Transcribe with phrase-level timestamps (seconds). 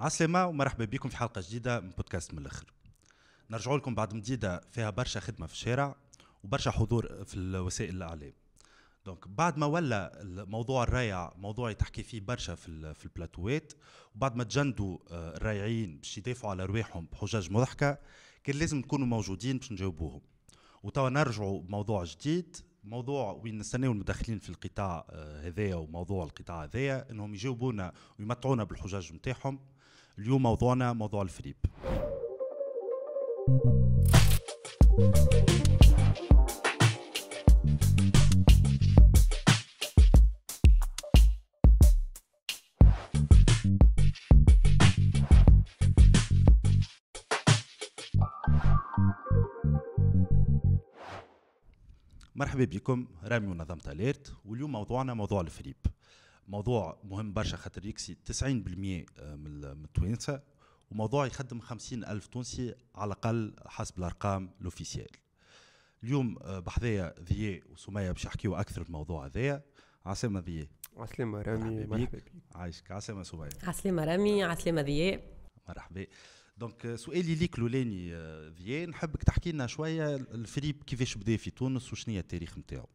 [0.00, 2.72] عسلامة ومرحبا بكم في حلقة جديدة من بودكاست من الآخر.
[3.50, 5.96] نرجع لكم بعد مديدة فيها برشا خدمة في الشارع
[6.44, 8.32] وبرشا حضور في وسائل الإعلام.
[9.06, 13.72] دونك بعد ما ولا موضوع الريع موضوع يتحكي فيه برشا في في البلاتوات
[14.14, 17.98] وبعد ما تجندوا آه، الرايعين باش يدافعوا على رواحهم بحجج مضحكة
[18.44, 20.20] كان لازم نكونوا موجودين باش نجاوبوهم.
[20.82, 27.10] وتوا نرجعوا بموضوع جديد موضوع وين نستناو المداخلين في القطاع آه، هذايا وموضوع القطاع هذايا
[27.10, 29.58] إنهم يجاوبونا ويمتعونا بالحجج نتاعهم.
[30.20, 31.56] اليوم موضوعنا موضوع الفريب.
[52.34, 55.76] مرحبا بكم رامي ونظمت اليرت واليوم موضوعنا موضوع الفريب.
[56.50, 60.42] موضوع مهم برشا خاطر يكسي 90% من التوانسة
[60.90, 65.08] وموضوع يخدم 50 ألف تونسي على الأقل حسب الأرقام ال officiel
[66.04, 69.62] اليوم آه، بحذايا ذياء وسمية باش يحكيو أكثر في الموضوع هذايا
[70.06, 70.66] عسلامة ذياء
[70.96, 72.32] عسلامة رامي مرحبا بك.
[72.54, 72.90] عايشك.
[72.90, 73.48] عسلامة سمية.
[73.62, 75.22] عسلامة رامي عسلامة ذياء
[75.68, 76.06] مرحبا.
[76.56, 78.12] donc euh, سؤالي ليك الأولاني
[78.50, 82.88] ذياء euh, نحبك تحكي لنا شوية الفريب كيفاش بدأ في تونس وشنو هي التاريخ نتاعو؟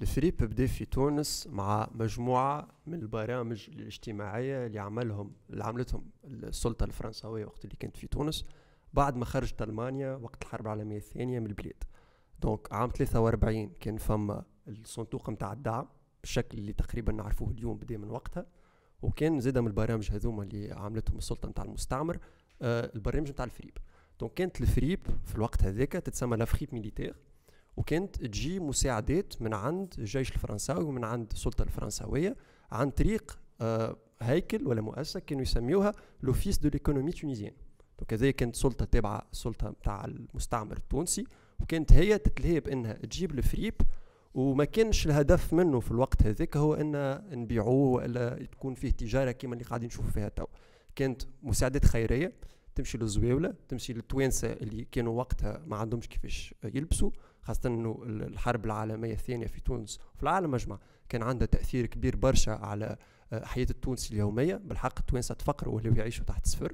[0.00, 7.44] الفريب بدا في تونس مع مجموعة من البرامج الاجتماعية اللي عملهم اللي عملتهم السلطة الفرنسويه
[7.44, 8.44] وقت اللي كانت في تونس
[8.92, 11.84] بعد ما خرجت ألمانيا وقت الحرب العالمية الثانية من البلاد.
[12.42, 15.88] donc عام 43 كان فما الصندوق نتاع الدعم
[16.20, 18.46] بالشكل اللي تقريبا نعرفوه اليوم بدا من وقتها
[19.02, 22.18] وكان زاد من البرامج هذوما اللي عملتهم السلطة نتاع المستعمر
[22.62, 23.78] آه البرنامج نتاع الفريب
[24.20, 27.16] donc كانت الفريب في الوقت هذاك تتسمى la fripe militaire.
[27.78, 32.36] وكانت تجي مساعدات من عند الجيش الفرنساوي ومن عند السلطة الفرنساوية
[32.72, 37.52] عن طريق آه هيكل ولا مؤسسة كانوا يسميوها l'office de l'économie tunisienne
[37.98, 41.24] donc هذه كانت سلطة تابعة السلطه نتاع المستعمر التونسي.
[41.60, 43.74] وكانت هي تتلهي بأنها تجيب الفريب.
[44.34, 49.54] وما كانش الهدف منه في الوقت هذاك هو أن نبيعوه ولا تكون فيه تجارة كما
[49.54, 50.44] اللي قاعدين نشوفوا فيها تو
[50.96, 52.32] كانت مساعدات خيرية.
[52.74, 57.10] تمشي للزواولة تمشي للتوانسة اللي كانوا وقتها ما عندهمش كيفاش يلبسوا.
[57.48, 60.78] خاصة إنه الحرب العالمية الثانية في تونس وفي العالم أجمع
[61.08, 62.96] كان عندها تأثير كبير برشا على
[63.32, 64.54] آه، حياة التونسي اليومية.
[64.56, 66.72] بالحق التوانسة تفقروا ولاو يعيشوا تحت الصفر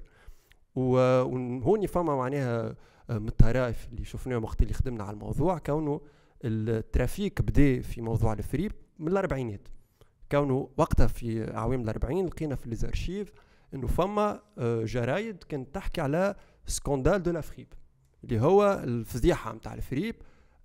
[0.74, 2.74] وهوني فما معناها
[3.10, 5.58] آه، من الطرائف اللي شفناهم وقت اللي خدمنا على الموضوع.
[5.58, 6.00] كونه
[6.44, 9.68] ال trafic بدأ في موضوع الفريب من الأربعينات.
[10.32, 13.32] كونه وقتها في أعوام الأربعين لقينا في les archives
[13.74, 16.34] إنه فما آه، جرايد كانت تحكي على
[16.66, 17.72] scandale de la fripe
[18.24, 20.14] اللي هو الفضيحة نتاع الفريب.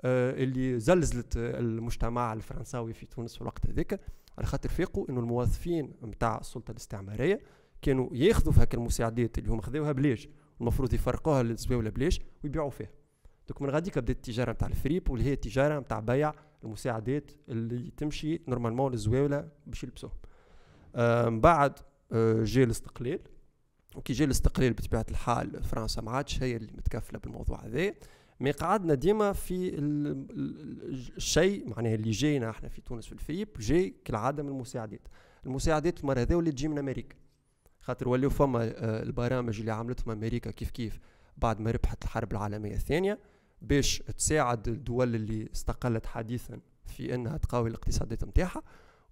[0.05, 4.01] اللي زلزلت المجتمع الفرنساوي في تونس في الوقت هذاك.
[4.37, 7.41] على خاطر فيقوا إنه الموظفين نتاع السلطة الاستعمارية
[7.81, 10.29] كانوا ياخذوا في هكا المساعدات اللي هم خذوها بلاش
[10.61, 12.89] المفروض يفرقوها للزواوله بلاش ويبيعوا فيها.
[13.47, 16.33] donc من غاديك بدات التجارة نتاع الفريب واللي هي التجارة نتاع بيع
[16.63, 20.13] المساعدات اللي تمشي normalement للزواوله باش يلبسوهم.
[21.31, 21.79] من بعد
[22.11, 23.19] آه، جاء الاستقلال.
[23.95, 27.93] وكي جاء الاستقلال بطبيعة الحال فرنسا ما عادش هي اللي متكفلة بالموضوع هذا.
[28.39, 29.71] مي قعدنا ديما في
[31.17, 35.01] الشيء معناها اللي جاينا إحنا في تونس في الفريب جاي كالعادة من المساعدات.
[35.45, 37.15] المساعدات المره هذه اللي تجي من أمريكا.
[37.81, 40.99] خاطر ولاو فما آه، البرامج اللي عملتهم أمريكا كيف كيف
[41.37, 43.19] بعد ما ربحت الحرب العالمية الثانية
[43.61, 48.63] باش تساعد الدول اللي استقلت حديثا في إنها تقوي الاقتصادات نتاعها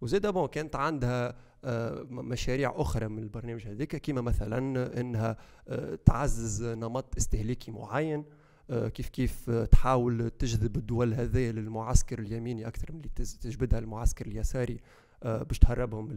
[0.02, 4.58] وزيد bon كانت عندها آه، مشاريع أخرى من البرنامج هذاك كما مثلا
[5.00, 8.26] إنها آه، تعزز نمط استهلاكي معين.
[8.72, 13.10] كيف كيف تحاول تجذب الدول هذه للمعسكر اليميني أكثر من اللي
[13.42, 14.80] تجبدها المعسكر اليساري
[15.24, 16.12] باش تهربهم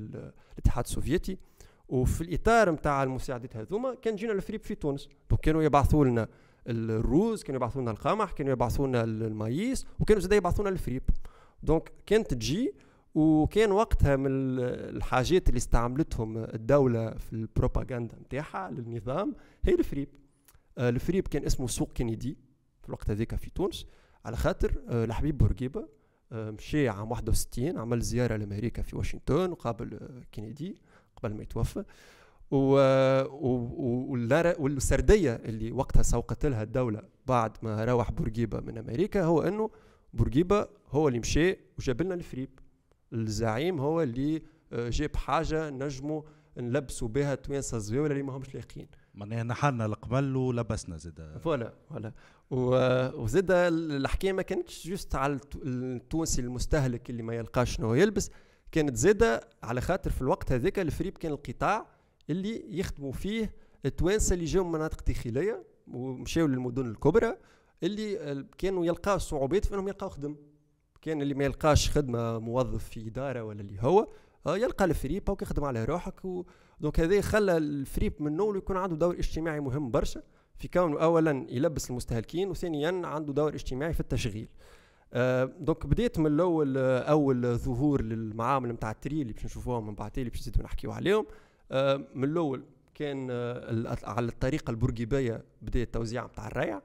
[0.59, 1.39] الاتحاد السوفيتي.
[1.89, 5.09] وفي الإطار نتاع المساعدات هذوما كان جينا الفريب في تونس.
[5.31, 6.29] donc كانوا يبعثوا لنا
[6.67, 11.03] الروز كانوا يبعثوا لنا القمح كانوا يبعثوا لنا ال maïs وكانوا زاد يبعثوا لنا الفريب.
[11.63, 12.75] donc كانت تجي
[13.15, 19.35] وكان وقتها من الحاجات اللي استعملتهم الدولة في البروباغندا نتاعها للنظام
[19.65, 20.09] هي الفريب.
[20.79, 22.37] آه، الفريب كان اسمه سوق كينيدي.
[22.83, 23.87] في الوقت هذاك في تونس
[24.25, 25.89] على خاطر آه، الحبيب بورقيبة
[26.33, 29.99] آه، مشي عام 61 عمل زيارة لأمريكا في واشنطن وقابل
[30.33, 30.77] كينيدي
[31.17, 31.85] قبل ما يتوفى.
[32.51, 32.75] و...
[33.25, 34.17] و...
[34.59, 39.71] والسردية اللي وقتها سوقت لها الدولة بعد ما روح بورقيبة من أمريكا هو أنه
[40.15, 42.51] بورقيبة هو اللي مشي وجاب لنا الفريب.
[43.13, 44.43] الزعيم هو اللي
[44.73, 46.23] آه، جاب حاجة نجموا
[46.57, 48.87] نلبسوا بها توانسة زويوله اللي ما همش لايقين.
[49.21, 52.13] معناها نحرنا القمل ولبسنا زاد voilà voilà.
[53.15, 58.31] وزاد الحكاية ما كانتش juste على التونسي المستهلك اللي ما يلقاش شنو يلبس.
[58.73, 61.87] كانت زاده على خاطر في الوقت هذاك الفريب كان القطاع
[62.31, 67.37] اللي يخدموا فيه التوانسة اللي جاوا من مناطق داخلية ومشاو للمدن الكبرى
[67.83, 70.37] اللي كانوا يلقاو صعوبات في إنهم يلقاو خدم.
[71.03, 74.09] كان اللي ما يلقاش خدمة موظف في إدارة ولا اللي هو
[74.47, 76.45] يلقى الفريب أو يخدم على روحك و...
[76.81, 80.23] donc هذا خلى الفريب من اول يكون عنده دور اجتماعي مهم برشا
[80.57, 84.49] في كونه اولا يلبس المستهلكين وثانيا عنده دور اجتماعي في التشغيل.
[85.13, 89.87] آه donc بديت من الأول آه أول ظهور للمعامل نتاع ال tri اللي باش نشوفوهم
[89.87, 91.27] من بعد اللي باش نزيدو نحكيو عليهم.
[91.73, 92.65] آه من الأول
[92.95, 96.83] كان آه على الطريقة البورقيبيه بدا التوزيع نتاع الريع.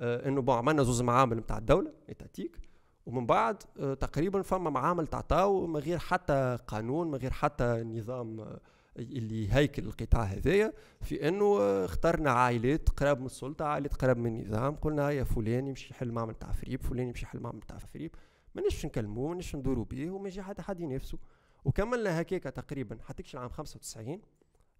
[0.00, 2.58] آه إنه bon عملنا زوز معامل نتاع الدولة étatiques
[3.06, 8.40] ومن بعد آه تقريبا فما معامل تعطاو من غير حتى قانون من غير حتى نظام
[8.40, 8.60] آه
[8.96, 14.40] اللي هيكل القطاع هذايا في إنه آه، اخترنا عائلات قراب من السلطة عائلات قراب من
[14.40, 18.14] النظام قلنا يا فلان يمشي يحل معمل تاع فريب فلان يمشي يحل معمل تاع فريب
[18.54, 21.18] مانيش نكلموه مانيش ندورو به وما يجي حتى حد ينافسه.
[21.64, 24.20] وكملنا هكاك تقريبا حتى العام 95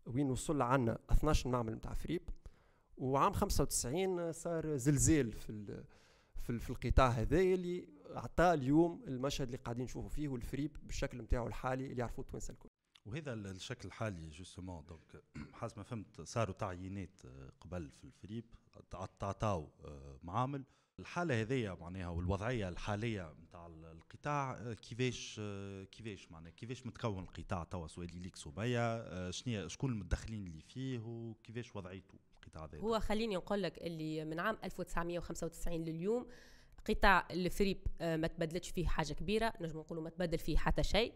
[0.06, 2.22] وين وصل عندنا 12 معمل نتاع فريب.
[2.98, 5.82] وعام 95 صار زلزال في
[6.58, 11.86] في, القطاع هذا اللي عطى اليوم المشهد اللي قاعدين نشوفوا فيه والفريب بالشكل نتاعو الحالي
[11.86, 12.68] اللي يعرفوه التوانسه الكل.
[13.06, 15.22] وهذا الشكل الحالي justement donc
[15.60, 18.44] حسب ما فهمت صاروا تعيينات آه، قبل في الفريب
[19.20, 20.64] تعطاو آه، معامل.
[20.98, 25.40] الحالة هذيا معناها والوضعية الحالية نتاع القطاع آه، كيفاش
[25.92, 31.76] كيفاش معناها كيفاش متكون القطاع توا؟ سؤالي ليك صبيه شنو شكون المدخلين اللي فيه وكيفاش
[31.76, 36.26] وضعيته القطاع هذا هو خليني نقول لك اللي من عام 1995 لليوم
[36.88, 41.12] قطاع الفريب ما تبدلتش فيه حاجة كبيرة نجم نقولوا ما تبدل فيه حتى شيء.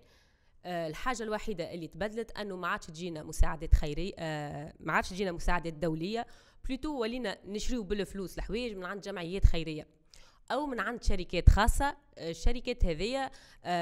[0.66, 5.32] آه، الحاجة الوحيدة اللي تبدلت أنه ما عادش تجينا مساعدات خيرية آه، ما عادش تجينا
[5.32, 6.26] مساعدات دولية.
[6.68, 9.86] plutôt ولينا نشريو بالفلوس الحوايج من عند جمعيات خيرية.
[10.50, 11.96] أو من عند شركات خاصة.
[12.18, 13.30] آه، الشركات هذيا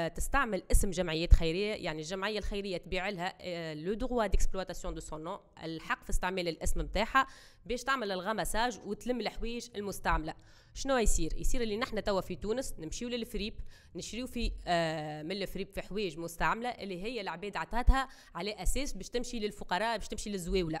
[0.07, 6.03] تستعمل اسم جمعيات خيرية يعني الجمعية الخيرية تبيع لها le droit d'exploitation de son الحق
[6.03, 7.27] في استعمال الاسم نتاعها
[7.65, 10.33] باش تعمل ال ramassage وتلم الحوايج المستعملة.
[10.73, 13.59] شنو يصير؟ يصير اللي نحن توا في تونس نمشيو للفريب
[13.95, 19.09] نشريو في آه من الفريب في حوايج مستعملة اللي هي العباد عطاتها على أساس باش
[19.09, 20.79] تمشي للفقراء باش تمشي للزواوله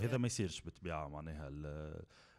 [0.00, 1.50] هذا ما يصيرش بالطبيعه معناها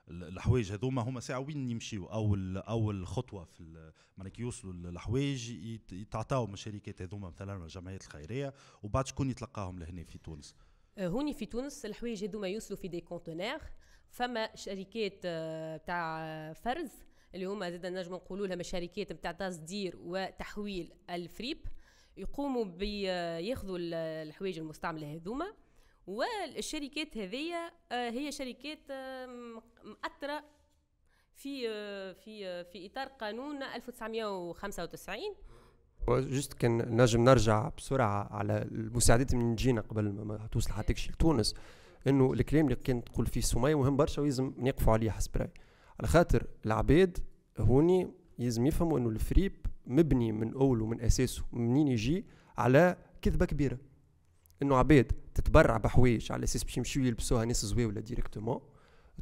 [0.07, 5.49] الحوايج هذوما هما ساعة وين يمشيو؟ اول اول خطوه في معناها كي يوصلوا الحوايج
[5.91, 8.53] يتعطاو من الشركات هذوما مثلا الجمعيات الخيرية
[8.83, 10.55] وبعد شكون يتلقاهم لهنا في تونس؟
[10.97, 13.59] آه، هوني في تونس الحوايج هذوما يوصلوا في des conteneurs
[14.09, 16.91] فما شركات آه، تاع فرز
[17.35, 21.57] اللي هما زاد نجم نقولوا لهم الشركات نتاع تصدير وتحويل الفريب
[22.17, 25.53] يقوموا بياخذوا الحوايج المستعملة هذوما.
[26.07, 28.91] والشركات هذيا آه، هي شركات
[29.83, 30.43] مأثرة
[31.35, 31.67] في
[32.13, 35.19] في في إطار قانون 1995
[36.09, 41.55] جست كان نجم نرجع بسرعة على المساعدات من جينا قبل ما توصل حتى لتونس
[42.07, 45.53] إنه الكلام اللي كانت تقول فيه سمية مهم برشا ويلزم نقفوا عليه حسب رأيي.
[45.99, 47.17] على خاطر العباد
[47.59, 52.25] هوني يلزم يفهموا إنه الفريب مبني من اول ومن أساسه منين يجي؟
[52.57, 53.77] على كذبة كبيرة.
[54.63, 58.59] إنه عباد تتبرع بحوايج على أساس باش يمشيو يلبسوها ناس زواوله directement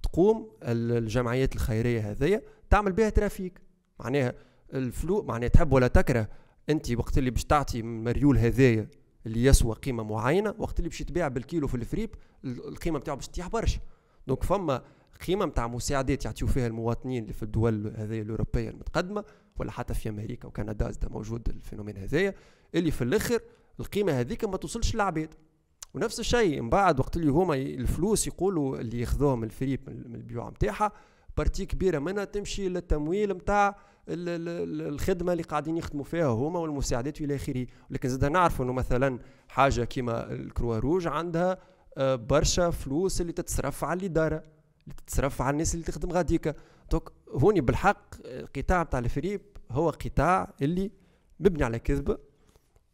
[0.03, 3.61] تقوم الجمعيات الخيرية هذيا تعمل بها trafic.
[3.99, 4.33] معناها
[4.73, 6.27] ال flux معناها تحب ولا تكره
[6.69, 8.89] أنت وقت اللي باش تعطي مريول هذايا
[9.25, 12.09] اللي يسوى قيمة معينة وقت اللي باش يتباع بالكيلو في الفريب
[12.45, 13.79] القيمة بتاعه باش تطيح برشا.
[14.27, 14.81] donc فما
[15.27, 19.23] قيمة نتاع مساعدات يعطيو فيها المواطنين اللي في الدول هذه الأوروبية المتقدمة
[19.59, 22.33] ولا حتى في أمريكا وكندا زاد موجود ال phénomène هذايا
[22.75, 23.39] اللي في الآخر
[23.81, 25.33] القيمة هذيك ما توصلش للعباد
[25.93, 30.49] ونفس الشيء من بعد وقت اللي هما الفلوس يقولوا اللي ياخذوهم من الفريب من البيوع
[30.49, 30.91] نتاعها
[31.37, 33.75] partie كبيرة منها تمشي للتمويل نتاع
[34.07, 37.67] الخدمة اللي قاعدين يخدموا فيها هما والمساعدات والى آخره.
[37.89, 39.19] لكن زاد نعرفوا إنه مثلا
[39.49, 41.57] حاجة كيما الكروا روج عندها
[41.97, 44.43] آه، برشا فلوس اللي تتصرف على الاداره
[44.83, 46.53] اللي تتصرف على الناس اللي تخدم غاديكا
[46.91, 50.91] دوك هوني بالحق القطاع تاع الفريب هو قطاع اللي
[51.39, 52.17] مبني على كذبه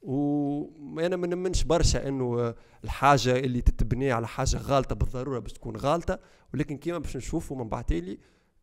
[0.02, 6.20] وأنا ما نمنش برشا إنه الحاجة اللي تتبني على حاجة غالطة بالضرورة باش تكون غالطة
[6.54, 8.18] ولكن كيما باش نشوفوا من بعد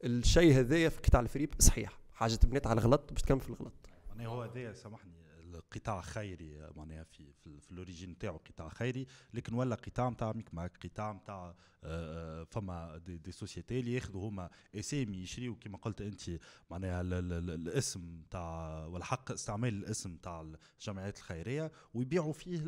[0.04, 1.98] الشيء هذايا في قطاع الفريب صحيح.
[2.12, 3.72] حاجة تبنيت على الغلط باش تكمل في الغلط.
[4.20, 5.12] هو هذايا سامحني.
[5.54, 9.06] القطاع خيري معناها في في, في ال origine نتاعو قطاع خيري.
[9.34, 14.28] لكن ولا قطاع نتاع micmac قطاع نتاع آه، آه، فما des, des sociétés اللي ياخذوا
[14.28, 16.22] هما اسامي يشريوا كما قلت أنت
[16.70, 20.46] معناها الاسم نتاع ولا حق استعمال الاسم نتاع
[20.80, 22.60] الجمعيات الخيرية ويبيعوا فيه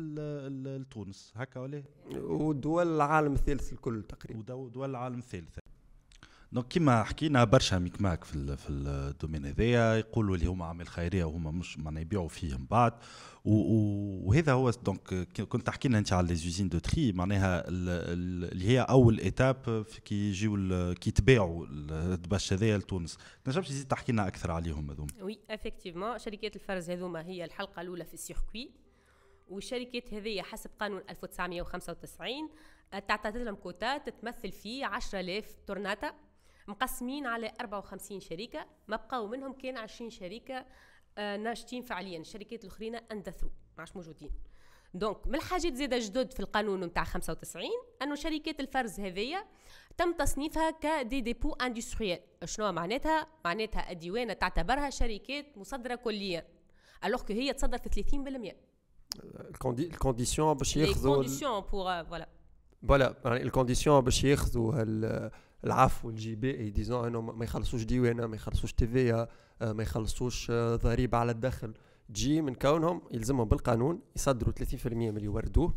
[0.49, 1.83] لتونس هكا ولا؟
[2.15, 4.53] ودول العالم الثالث الكل تقريبا.
[4.53, 5.59] ودول العالم الثالث.
[6.51, 11.23] donc كيما حكينا برشا micmac في في ال domaine هذايا يقولوا اللي هما اعمال خيرية
[11.23, 12.93] وهما مش معناها يبيعوا فيهم بعد.
[13.45, 15.13] وهذا هو donc
[15.49, 20.15] كنت تحكي لنا أنت على les usines de tri معناها اللي هي أول étape كي
[20.15, 20.55] يجيو
[20.93, 23.17] كي يتباعوا الدبش هذايا لتونس.
[23.43, 28.05] تنجمش تزيد تحكي لنا أكثر عليهم هذوما؟ oui effectivement شركات الفرز هذوما هي الحلقة الأولى
[28.05, 28.71] في ال circuit.
[29.47, 32.49] والشركات هذه حسب قانون 1995
[33.07, 36.13] تعطات لهم كوتا تتمثل فيه 10000 طوناطة
[36.67, 40.65] مقسمين على 54 شركه ما بقاو منهم كان 20 شركه
[41.17, 44.31] آه، ناشطين فعليا الشركات الأخرين اندثروا ما عادش موجودين.
[44.93, 47.65] donc من الحاجات زيادة جدد في القانون نتاع 95
[48.01, 49.45] أنه شركات الفرز هذيا
[49.97, 56.47] تم تصنيفها ك des dépôts industriels شنو معناتها؟ معناتها الديوانة تعتبرها شركات مصدرة كليا
[57.05, 58.55] alors que هي تصدر في 30%
[59.79, 62.29] ال condition باش ياخذوا ال condition pour voilà
[62.87, 64.73] voilà يعني ال condition باش ياخذوا
[65.63, 69.27] العفو en disant إنه ما يخلصوش ديوانة ما يخلصوش TVA
[69.61, 71.73] ما يخلصوش ضريبة على الدخل.
[72.09, 75.73] تجي من كونهم يلزمهم بالقانون يصدروا 30% من اللي يوردوه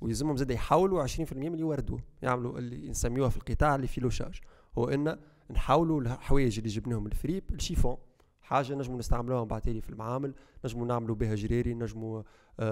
[0.00, 2.00] ويلزمهم زاد يحولوا 20% من اللي يوردوه.
[2.22, 4.40] يعملوا اللي نسميوها في القطاع اللي فيه لوشاج.
[4.78, 5.18] هو إن
[5.50, 7.96] نحولوا الحوايج اللي جبناهم الفريب لشيفون
[8.42, 10.34] حاجة نجموا نستعملوها بعد في المعامل
[10.64, 12.22] نجموا نعملوا بها جريري نجموا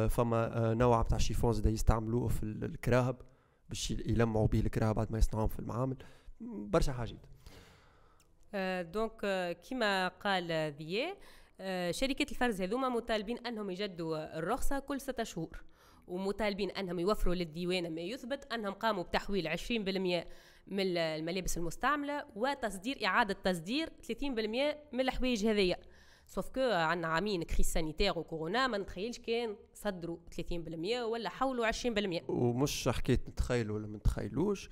[0.09, 3.17] فما نوع تاع شيفون زاد يستعملوه في الكراهب
[3.69, 5.97] باش يلمعوا به الكراهب بعد ما يصنعوهم في المعامل.
[6.41, 7.27] برشا حاجات.
[8.55, 11.17] آه، donc آه، كما قال ذيا
[11.61, 15.65] آه، شركة الفرز هذوما مطالبين أنهم يجددوا الرخصة كل ستة شهور
[16.09, 20.27] ومطالبين أنهم يوفروا للديوانة ما يثبت أنهم قاموا بتحويل 20%
[20.67, 25.77] من الملابس المستعملة وتصدير إعادة تصدير 30% من الحوايج هذيا.
[26.27, 32.23] sauf que عندنا عامين crise sanitaire وكورونا ما نتخيلش كان صدروا 30% ولا حولوا 20%
[32.29, 34.71] ومش حكايه نتخيلوا ولا ما نتخيلوش.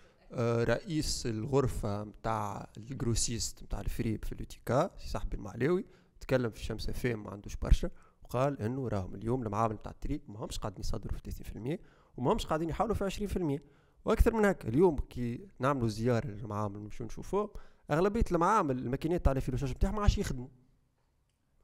[0.65, 5.85] رئيس الغرفة متاع ال grossistes متاع الفريب في اليوتيكا سي الصحبي المعلاوي
[6.21, 7.91] تكلم في الشمس FM ما عندوش برشا
[8.23, 11.31] وقال إنه راهم اليوم المعامل متاع ال tri كما همش قاعدين يصدروا في
[11.79, 11.79] 30%
[12.17, 13.29] وما همش قاعدين يحولوا في
[13.61, 13.61] 20%
[14.05, 17.51] وأكثر من هكا اليوم كي نعملوا زيارة للمعامل نمشيو نشوفوه
[17.91, 20.49] أغلبية المعامل الماكينات تاع ال effilochage نتاعهم ما عادش يخدموا.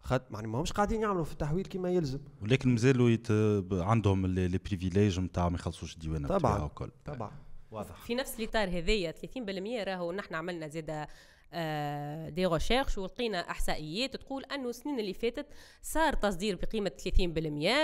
[0.01, 2.19] خد يعني ما همش قاعدين يعملوا في التحويل كما يلزم.
[2.43, 3.29] ولكن مازالوا يت...
[3.73, 6.59] عندهم les privilèges نتاع ما يخلصوش الديوانة طبعا.
[7.05, 7.31] طبعا.
[7.73, 8.05] واضح.
[8.05, 11.09] في نفس الإطار هذايا 30% راهو نحن عملنا زاده
[11.55, 15.47] آه des recherches ولقينا إحصائيات تقول أنه السنين اللي فاتت
[15.83, 17.03] صار تصدير بقيمة 30%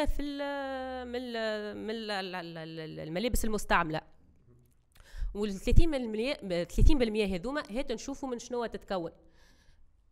[0.07, 0.38] في ال
[1.09, 4.00] من ال من ال الملابس المستعملة.
[5.35, 9.11] وال 30% 30% هذوما هات نشوفوا من شنو تتكون.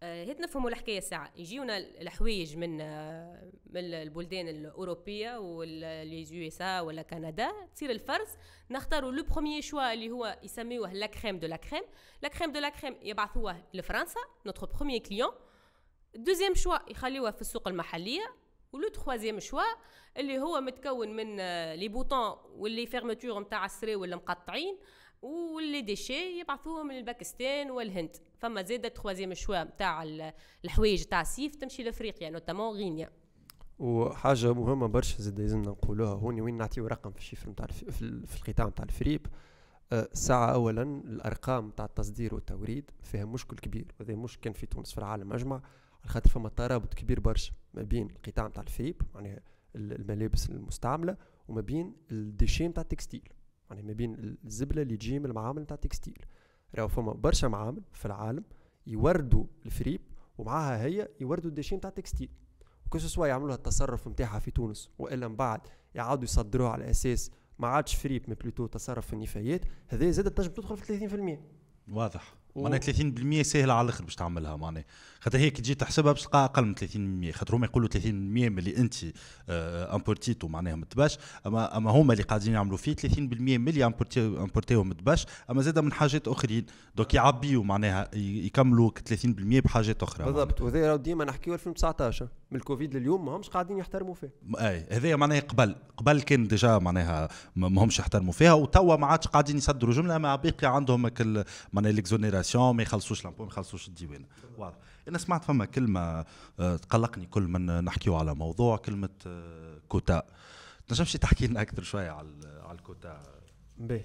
[0.02, 7.02] هيت نفهموا الحكاية ساعه يجيونا الحوايج من آه، من البلدان الأوروبية واللي يو إس ولا
[7.02, 7.52] كندا.
[7.74, 8.28] تصير الفرز
[8.70, 11.82] نختاروا le premier choix اللي هو يسميوه la crème de la crème.
[12.22, 15.32] La crème de la crème يبعثوه لفرنسا notre premier client.
[16.14, 18.34] deuxième choix يخليوه في السوق المحلية.
[18.72, 19.62] و le troisième choix
[20.16, 21.36] اللي هو متكون من
[21.74, 24.78] les boutons و les fermetures نتاع السراول مقطعين.
[25.26, 28.16] و les déchets يبعثوهم للباكستان والهند.
[28.38, 30.02] فما زاد troisième choix نتاع
[30.64, 33.10] الحوايج تاع الصيف تمشي لأفريقيا notamment غينيا.
[33.78, 38.36] وحاجة مهمة برشا زاد لازمنا نقولوها هوني وين نعطيو رقم في ال chiffre نتاع في
[38.36, 39.26] القطاع نتاع الفريب.
[39.92, 44.98] آه، أولا الأرقام نتاع التصدير والتوريد فيها مشكل كبير وهذا مش كان في تونس في
[44.98, 45.62] العالم أجمع.
[46.02, 49.40] على خاطر فما ترابط كبير برشا ما بين القطاع نتاع الفريب معناها
[49.74, 51.16] الملابس المستعملة
[51.48, 53.28] وما بين ال déchets نتاع ال textile.
[53.70, 56.18] يعني ما بين الزبلة اللي تجي من المعامل نتاع ال textile
[56.74, 58.44] راهو فما برشا معامل في العالم
[58.86, 60.00] يوردوا الفريب
[60.38, 62.28] ومعاها هي يوردوا ال déchets نتاع ال textile
[62.86, 65.60] وكل سوا يعملوا التصرف نتاعها في تونس وإلا من بعد
[65.94, 70.52] يعاودوا يصدروها على أساس ما عادش فريب mais plutôt تصرف في النفايات هذه زادت تنجم
[70.52, 71.38] تدخل في 30%
[71.92, 72.34] واضح.
[72.62, 74.84] معناها 30% سهلة على الآخر باش تعملها معناها.
[75.20, 76.74] خاطر هي كي تجي تحسبها باش تلقى أقل من
[77.30, 78.94] 30% خاطر هما يقولوا 30% من اللي انت
[79.48, 81.18] امبورتيتو معناها ما تباش.
[81.46, 82.98] أما أما هما اللي قاعدين يعملوا فيه 30%
[83.30, 85.26] من اللي امبورتيو ما تباش.
[85.50, 86.66] أما زاد من حاجات أخرين.
[86.96, 89.24] دوك يعبيوا معناها يكملوا 30%
[89.60, 90.60] بحاجات أخرى بالضبط.
[90.60, 94.30] وهذا ديما نحكيو 2019 من الكوفيد لليوم ما همش قاعدين يحترموا فيه.
[94.58, 99.26] أي هذايا معناها قبل قبل كان ديجا معناها ما همش يحترموا فيها وتوا ما عادش
[99.26, 101.10] قاعدين يصدروا جملة ما باقي عندهم
[101.72, 104.24] معناها ليكزونيراسيون ما يخلصوش لامبو ما يخلصوش الديوان.
[104.58, 104.76] واضح.
[105.08, 106.24] أنا سمعت فما كلمة
[106.60, 110.22] آه، تقلقني كل من نحكيو على موضوع كلمة آه، كوتا.
[110.88, 112.28] تنجمش تحكي لنا أكثر شوية على
[112.62, 113.22] على الكوتا؟
[113.78, 114.04] باهي.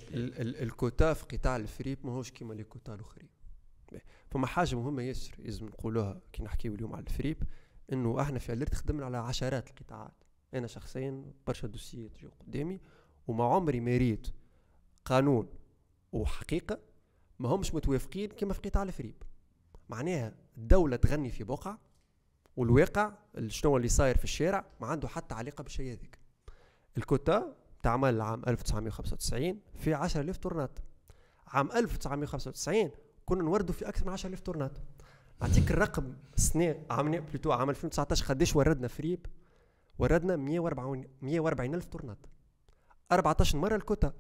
[0.64, 3.30] الكوتا في قطاع الفريب ماهوش كيما les quotas الأخرين.
[4.32, 7.38] فما حاجة مهمة ياسر لازم نقولوها كي نحكيو اليوم على الفريب.
[7.92, 10.24] إنه إحنا في Alert خدمنا على عشرات القطاعات.
[10.54, 12.80] أنا شخصيا برشا dossierات جو قدامي
[13.28, 14.28] وما عمري ما ريت
[15.06, 15.50] قانون
[16.12, 16.80] وحقيقة
[17.40, 19.24] ما همش متوافقين كما في قطاع الفريب.
[19.90, 21.80] معناها الدولة تغني في بقعة
[22.58, 23.14] والواقع
[23.48, 26.20] شنو اللي صاير في الشارع ما عنده حتى علاقة بالشيء هذاك
[26.98, 30.80] الكوتا تعمل عام 1995 في 10000 طوناطة
[31.48, 32.92] عام 1995
[33.26, 34.78] كنا نوردوا في أكثر من 10000 طوناطة
[35.42, 39.26] نعطيك الرقم السنة عام plutôt عام 2019 قداش وردنا فريب
[40.00, 42.18] وردنا 140 140 ألف طوناطة
[43.12, 44.14] 14 مرة الكوتا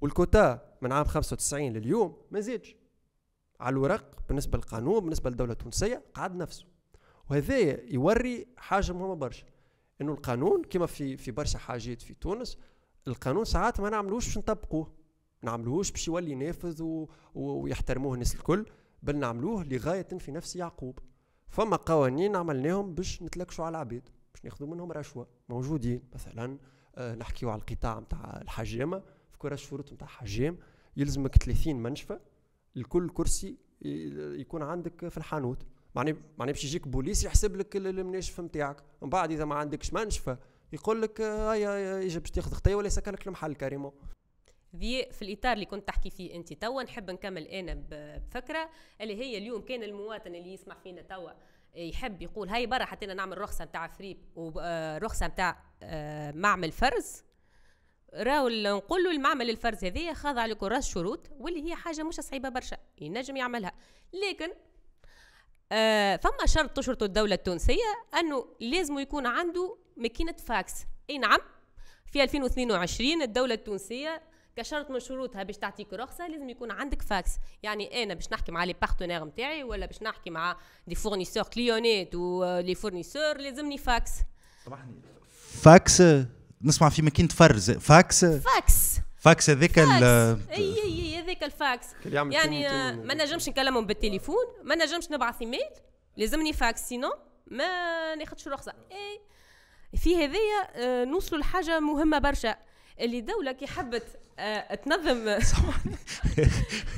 [0.00, 2.76] والكوتا من عام 95 لليوم ما زادش.
[3.60, 6.66] على الورق بالنسبة للقانون بالنسبة للدولة التونسية قعد نفسه.
[7.30, 7.58] وهذا
[7.92, 9.46] يوري حاجة مهمة برشا
[10.00, 12.58] إنه القانون كما في في برشا حاجات في تونس
[13.08, 14.92] القانون ساعات ما نعملوش باش نطبقوه.
[15.42, 17.08] نعملوهوش باش يولي نافذ و...
[17.34, 18.66] ويحترموه الناس الكل.
[19.02, 20.98] بل نعملوه لغاية في نفس يعقوب.
[21.48, 26.02] فما قوانين عملناهم باش نتلكشوا على العباد باش ناخذوا منهم رشوة موجودين.
[26.14, 26.58] مثلا
[26.96, 28.98] آه نحكيو على القطاع نتاع الحجامة.
[29.30, 30.58] في كرة الشروط نتاع حجام
[30.96, 32.20] يلزمك 30 منشفة
[32.76, 33.56] لكل كرسي
[34.40, 35.66] يكون عندك في الحانوت.
[35.94, 40.38] معني معني باش يجيك بوليس يحسب لك المناشف نتاعك من بعد إذا ما عندكش منشفة
[40.72, 43.94] يقول لك آه، هيا يجب باش تاخذ خطيه ولا يسكنك المحل كريمو
[44.76, 46.52] ذي في الإطار اللي كنت تحكي فيه أنت.
[46.52, 51.30] توا نحب نكمل أنا بفكرة اللي هي اليوم كان المواطن اللي يسمع فينا توا
[51.74, 57.24] يحب يقول هاي برا حتى نعمل رخصة نتاع فريب ورخصه نتاع آه، معمل فرز.
[58.14, 62.76] راهو نقول له المعمل الفرز هذايا خاضع لكراس شروط واللي هي حاجة مش صعيبة برشا
[63.00, 63.72] ينجم يعملها.
[64.12, 64.52] لكن
[65.72, 70.72] آه فما شرط تشرطه الدولة التونسية أنه لازم يكون عنده machine fax.
[71.10, 71.38] أي نعم
[72.06, 74.22] في 2022 الدولة التونسية
[74.56, 77.30] كشرط من شروطها باش تعطيك رخصة لازم يكون عندك فاكس.
[77.62, 82.14] يعني أنا باش نحكي مع les partenaires نتاعي ولا باش نحكي مع des fournisseurs clients
[82.14, 84.10] et les fournisseurs لازمني فاكس.
[84.64, 84.94] سامحني.
[85.62, 86.02] فاكس
[86.62, 89.00] نسمع في ماكينه فرز fax؟ fax.
[89.18, 90.02] fax هذاك ال
[90.50, 91.86] إي إي هذاك الفاكس.
[92.04, 95.70] يعني ما نجمش نكلمهم بالتليفون ما نجمش نبعث إيميل
[96.16, 96.88] لازمني فاكس.
[96.88, 97.14] sinon
[97.46, 98.72] ما ناخذش رخصة.
[98.92, 99.20] إي
[99.96, 102.56] في هذايا آه، نوصلوا لحاجة مهمة برشا.
[103.00, 105.24] اللي الدولة كي حبت آه تنظم.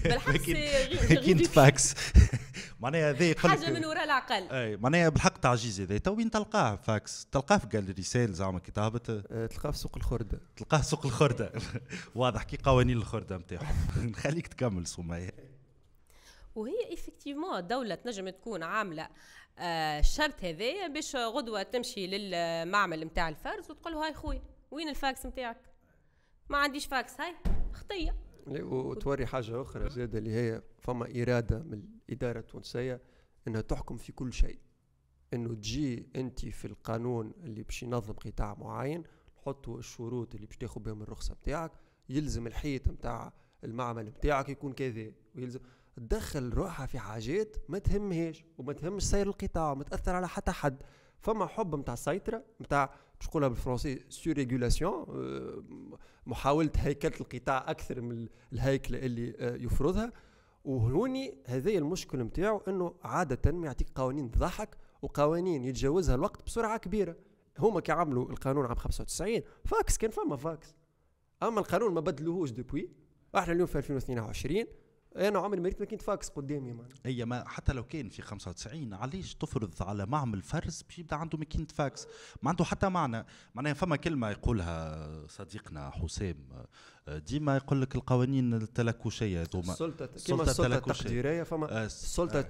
[0.04, 1.94] بالحق كي فاكس
[2.80, 4.48] معناها هذا حاجة من وراء العقل.
[4.48, 5.98] أي معناها بالحق تعجيز هذا.
[5.98, 9.96] تو وين تلقاه فاكس؟ تلقاه في قال رسائل زعما كي تهبط آه، تلقاه في سوق
[9.96, 10.40] الخردة.
[10.56, 11.52] تلقاه في سوق الخردة.
[12.14, 13.76] واضح كي قوانين الخردة نتاعهم
[14.10, 15.34] نخليك تكمل سمية
[16.54, 19.08] وهي effectivement الدولة تنجم تكون عاملة
[19.58, 25.26] آه الشرط هذايا باش غدوة تمشي للمعمل نتاع الفرز وتقول له هاي خويا وين الفاكس
[25.26, 25.71] نتاعك
[26.52, 27.34] ما عنديش فاكس هاي
[27.72, 28.16] خطية.
[28.46, 33.00] وتوري حاجة أخرى زاده اللي هي فما إرادة من الإدارة التونسية
[33.48, 34.58] إنها تحكم في كل شيء.
[35.34, 39.02] إنه تجي أنت في القانون اللي باش ينظم قطاع معين
[39.36, 41.72] تحطوا الشروط اللي باش تاخذ بهم الرخصة بتاعك
[42.08, 43.32] يلزم الحيط نتاع
[43.64, 45.60] المعمل بتاعك يكون كذا ويلزم
[45.96, 50.82] تدخل روحها في حاجات ما تهمهاش وما تهمش سير القطاع وما تأثر على حتى حد.
[51.22, 55.06] فما حب نتاع السيطره نتاع باش نقولها بالفرنسي surrégulation
[56.26, 60.12] محاولة هيكلة القطاع أكثر من الهيكلة اللي آه، يفرضها.
[60.64, 67.16] وهوني هذا المشكل نتاعو إنه عادة ما يعطيك قوانين تضحك وقوانين يتجاوزها الوقت بسرعة كبيرة.
[67.58, 70.74] هما كي عملوا القانون عام 95 فاكس كان فما فاكس.
[71.42, 72.90] أما القانون ما بدلوهوش depuis
[73.34, 74.64] إحنا اليوم في 2022
[75.16, 78.94] أنا عمري ما ريت machine fax قدامي ما اي ما حتى لو كان في 95
[78.94, 82.06] علاش تفرض على معمل فرز باش يبدأ عنده machine fax؟
[82.42, 83.26] ما عنده حتى معنى.
[83.54, 86.36] معناها فما كلمة يقولها صديقنا حسام
[87.08, 89.72] ديما يقول لك القوانين التلكشية هذوما.
[89.72, 92.42] السلطه كما السلطة التقديرية فما آه السلطة آه.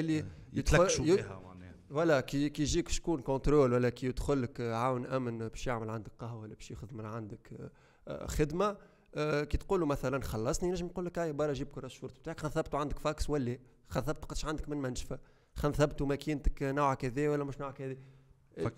[0.00, 1.50] اللي يتلكشوا بها
[1.90, 6.12] ولا كي كي يجيك شكون contrôle ولا كي يدخل لك عاون أمن باش يعمل عندك
[6.18, 7.70] قهوة ولا باش ياخذ من عندك
[8.08, 8.76] آه، خدمة
[9.14, 12.40] آه كي تقول له مثلا خلصني نجم يقول لك هاي برا جيب كراس الشروط بتاعك.
[12.40, 15.18] خذيته عندك فاكس ولا؟ خذيت قدش عندك من منشفة؟
[15.54, 17.96] خذيته ماكينتك نوع كذا ولا مش نوع كذا؟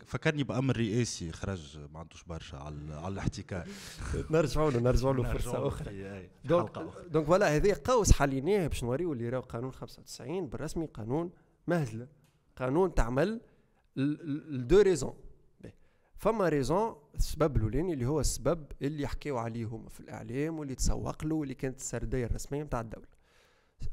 [0.07, 3.67] فكرني بأمر رئاسي خرج ما عندوش برشا على على الاحتكاك.
[4.31, 6.29] نرجعوا له نرجعوا له فرصة أخرى.
[6.45, 6.79] donc
[7.11, 11.31] donc voilà هذه قوس حليناه باش نوريو اللي راهو قانون 95 بالرسمي قانون
[11.67, 12.09] مهزلة.
[12.57, 13.41] قانون تعمل
[13.97, 15.15] ل deux raisons.
[16.23, 21.25] فما raison السبب الأولاني اللي هو السبب اللي حكيو عليه هما في الإعلام واللي تسوق
[21.25, 23.07] له واللي كانت السردية الرسمية نتاع الدولة.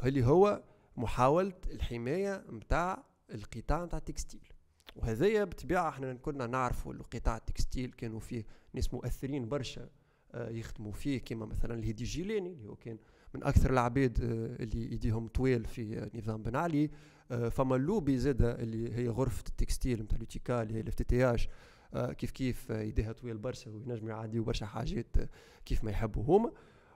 [0.03, 0.63] اللي هو
[0.97, 4.53] محاولة الحماية نتاع القطاع نتاع ال textile.
[4.95, 9.89] وهذايا بالطبيعه إحنا كنا نعرفوا القطاع ال textile كانوا فيه ناس مؤثرين برشا
[10.31, 12.97] آه، يخدموا فيه كما مثلا الهدي جيلاني اللي هو كان
[13.35, 16.89] من أكثر العباد آه، اللي يديهم طويل في نظام بن علي.
[17.31, 21.47] آه، فما اللوبي زاده اللي هي غرفة ال textile نتاع l'UTICA اللي هي ال FTTH
[21.47, 21.51] آه،
[21.93, 25.17] كيف كيف يديها طويل برشا وينجموا يعديوا برشا حاجات
[25.65, 26.51] كيف ما يحبوا هما.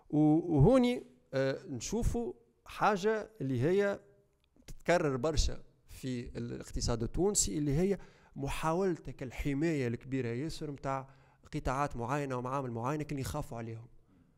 [0.10, 1.04] وهوني
[1.34, 2.34] آه، نشوفوا
[2.66, 4.00] حاجة اللي هي
[4.68, 7.98] تتكرر برشا في الاقتصاد التونسي اللي هي
[8.36, 11.10] محاولتك الحماية الكبيرة ياسر نتاع
[11.54, 13.88] قطاعات معينة ومعامل معينة اللي يخافوا عليهم.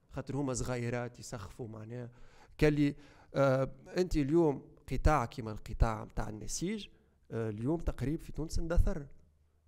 [0.10, 2.10] خاطر هما صغيرات يسخفوا معناها.
[2.58, 2.96] كاللي
[3.36, 6.88] آه أنت اليوم قطاع كيما القطاع نتاع النسيج
[7.32, 9.06] آه اليوم تقريبا في تونس اندثر.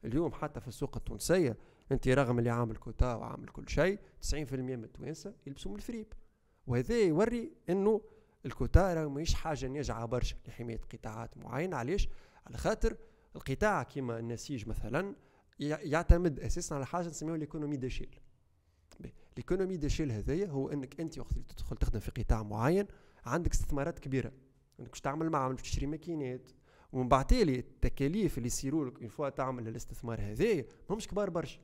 [0.05, 1.57] اليوم حتى في السوق التونسية
[1.91, 3.99] انت رغم اللي عامل كوتا وعامل كل شيء
[4.31, 6.07] 90% من التوانسة يلبسوا من الفريب.
[6.67, 8.01] وهذا يوري انه
[8.45, 11.77] الكوتا راه ماهيش حاجة ناجعة برشا لحماية قطاعات معينة.
[11.77, 12.09] علاش؟
[12.47, 12.97] على خاطر
[13.35, 15.15] القطاع كيما النسيج مثلا
[15.59, 18.19] يعتمد أساسا على حاجة نسميوها l'économie d'échelle
[19.37, 22.87] l'économie d'échelle هذايا هو إنك أنت وقت اللي تدخل تخدم في قطاع معين
[23.25, 24.31] عندك استثمارات كبيرة.
[24.79, 26.51] إنك باش تعمل معامل باش تشري ماكينات
[26.97, 31.59] ومن بعد تالي التكاليف اللي يصيروا لك une fois تعمل الاستثمار هذايا ماهمش كبار برشا.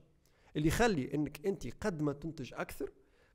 [0.55, 2.91] اللي يخلي إنك أنت قد ما تنتج أكثر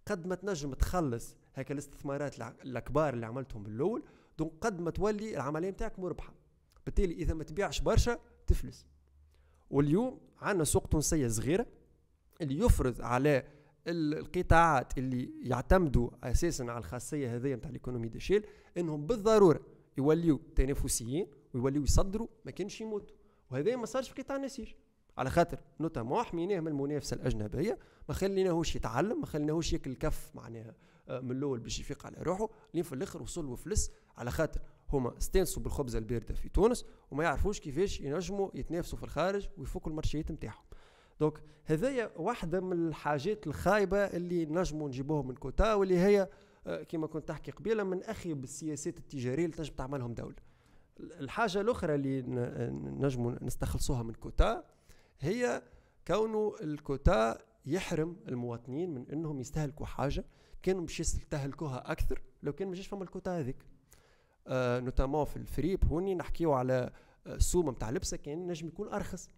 [0.06, 2.34] قد ما تنجم تخلص هكا الاستثمارات
[2.64, 4.02] الكبار اللي عملتهم بالأول
[4.38, 6.34] donc قد ما تولي العملية نتاعك مربحة.
[6.87, 8.87] بالتالي إذا ما تبيعش برشا تفلس.
[9.70, 11.66] واليوم عندنا سوق تونسية صغيرة
[12.40, 13.44] اللي يفرض على
[13.87, 18.44] القطاعات اللي يعتمدوا أساسا على الخاصية هذه نتاع ال économie d'échelle
[18.76, 19.61] إنهم بالضرورة
[19.98, 23.16] يوليوا تنافسيين ويوليوا يصدروا ما كانش يموتوا.
[23.50, 24.68] وهذا ما صارش في قطاع النسيج.
[25.18, 30.74] على خاطر notamment حميناه من المنافسة الأجنبية ما خليناهوش يتعلم ما خليناهوش ياكل الكف معناها
[31.08, 32.48] آه، من الأول باش يفيق على روحه.
[32.74, 33.90] لين في الآخر وصل وفلس.
[34.16, 34.61] على خاطر
[34.92, 39.95] هما استانسوا بالخبزه الباردة في تونس وما يعرفوش كيفاش ينجموا يتنافسوا في الخارج ويفكوا ال
[39.95, 40.64] marchéيات نتاعهم.
[41.20, 46.28] donc هذايا واحدة من الحاجات الخايبة اللي نجموا نجيبوها من كوتا واللي هي
[46.66, 50.47] آه، كما كنت تحكي قبيلة من اخيب السياسات التجارية اللي تنجم تعملهم دولة.
[51.00, 52.22] الحاجة الأخرى اللي
[52.72, 54.64] نجموا نستخلصوها من كوتا
[55.20, 55.62] هي
[56.06, 60.24] كونه الكوتا يحرم المواطنين من إنهم يستهلكوا حاجة
[60.62, 63.56] كانوا باش يستهلكوها أكثر لو كان ماجيش فما الكوتا هذيك.
[64.46, 66.90] آه notamment في الفريب هوني نحكيو على
[67.38, 69.30] سوم نتاع لبسة كان نجم يكون أرخص.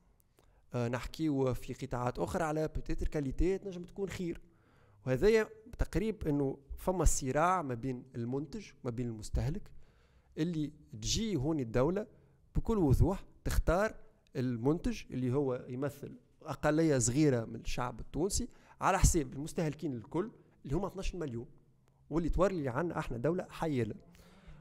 [0.75, 4.40] آه نحكيو في قطاعات أخرى على peut-être qualité نجم تكون خير.
[5.07, 9.70] وهذايا تقريب إنه فما صراع ما بين المنتج ما بين المستهلك.
[10.40, 12.07] اللي تجي هون الدولة
[12.57, 13.94] بكل وضوح تختار
[14.37, 18.48] المنتج اللي هو يمثل أقلية صغيرة من الشعب التونسي
[18.81, 20.31] على حساب المستهلكين الكل
[20.64, 21.46] اللي هم 12 مليون
[22.11, 23.87] واللي توري عنا أحنا دولة حية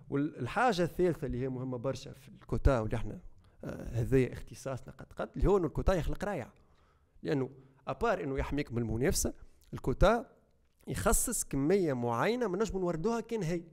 [0.10, 3.20] والحاجة الثالثة اللي هي مهمة برشا في الكوتا واللي إحنا
[3.64, 6.50] آه هذايا اختصاصنا قد قد اللي هو إنه الكوتا يخلق رايع
[7.24, 7.50] لأنه
[7.88, 9.34] à part إنه يحميك من المنافسة
[9.74, 10.26] الكوتا
[10.88, 13.64] يخصص كمية معينة ما نجم نوردوها كان هي.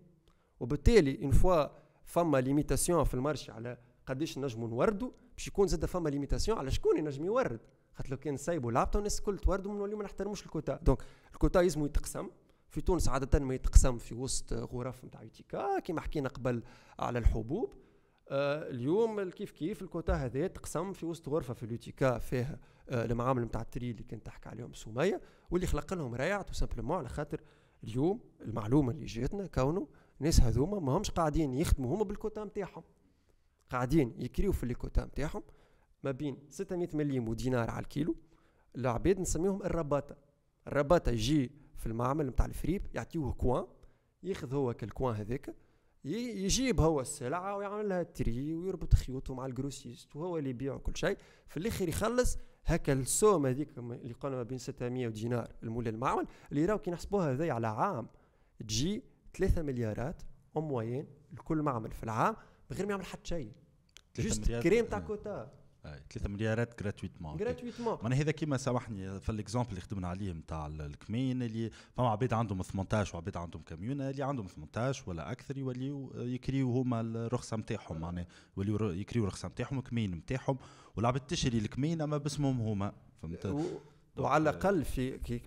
[0.61, 1.67] وبالتالي une fois
[2.07, 6.71] فما limitation في ال marché على قداش نجموا نوردوا باش يكون زاد فما limitation على
[6.71, 7.61] شكون ينجم يورد.
[7.93, 10.79] خاطر لو كان نسيبوا لابتو الناس الكل توردوا من ما نحترموش الكوتا.
[10.83, 12.31] donc الكوتا يلزموا يتقسم.
[12.69, 16.63] في تونس عادة ما يتقسم في وسط غرف نتاع يوتيكا كيما حكينا قبل
[16.99, 17.75] على الحبوب.
[18.29, 23.43] آه اليوم كيف كيف الكوتا هذا تقسم في وسط غرفة في اليوتيكا فيها آه المعامل
[23.43, 27.41] نتاع ال tri اللي كنت تحكي عليهم سمية واللي خلق لهم ريع تو على خاطر
[27.85, 29.89] اليوم المعلومة اللي جاتنا كونه
[30.21, 32.83] الناس هذوما ما همش قاعدين يخدموا هما بالكوتا نتاعهم
[33.71, 35.43] قاعدين يكريو في الكوتا نتاعهم
[36.03, 38.17] ما بين 600 مليم ودينار على الكيلو.
[38.77, 40.17] العباد نسميهم الرباطة.
[40.67, 43.67] الرباطة يجي في المعمل نتاع الفريب يعطيوه coin
[44.23, 45.55] ياخذ هو كال coin هذاك
[46.05, 50.97] يجيب هو السلعة ويعمل لها tri ويربط خيوطه مع ال grossiste وهو اللي يبيع كل
[50.97, 51.17] شيء.
[51.49, 56.65] في الآخر يخلص هكا السوم هذيك اللي قلنا ما بين 600 دينار المولى المعمل اللي
[56.65, 58.09] راهو كي نحسبوها هذي على عام
[58.59, 59.03] تجي
[59.37, 60.23] 3 مليارات
[60.55, 62.37] moyenne لكل معمل في العام
[62.71, 63.53] من غير ما يعمل حتى شيء.
[64.19, 65.51] juste كرية متاع كوتا
[66.11, 70.67] 3 مليارات gratuitement gratuitement معناها هذا كيما سامحني في ال exemple اللي خدمنا عليه نتاع
[70.67, 76.13] الكمين اللي فما عباد عندهم 18 وعباد عندهم كميون اللي عندهم 18 ولا أكثر يوليو
[76.17, 80.59] يكريو هما الرخصة نتاعهم معناها يوليو يكريو الرخصة نتاعهم الكمين نتاعهم
[80.97, 83.63] والعباد تشري الكمين أما باسمهم هما فهمت؟ و...
[84.17, 85.43] وعلى الأقل في كي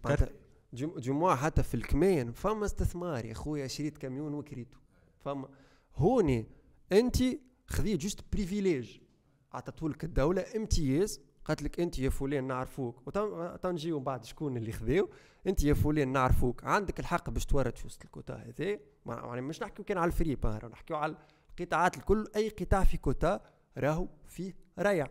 [0.74, 4.78] جمعة حتى في الكمين فما استثمار يا خويا شريت كاميون وكريته
[5.20, 5.48] فما
[5.96, 6.46] هوني
[6.92, 7.18] أنت
[7.68, 8.98] خذيه juste privilège
[9.54, 11.22] عطته لك الدولة امتياز.
[11.46, 13.08] قالت لك أنت يا فلان نعرفوك.
[13.08, 15.10] وتنجيو بعد شكون اللي خذيو؟
[15.48, 16.64] أنت يا فلان نعرفوك.
[16.64, 20.98] عندك الحق باش تورد في وسط الكوتا هذا يعني مش نحكيو كان على الفريب نحكيو
[20.98, 21.16] على
[21.60, 22.28] القطاعات الكل.
[22.36, 23.42] أي قطاع في كوتا
[23.78, 25.08] راهو فيه ريع.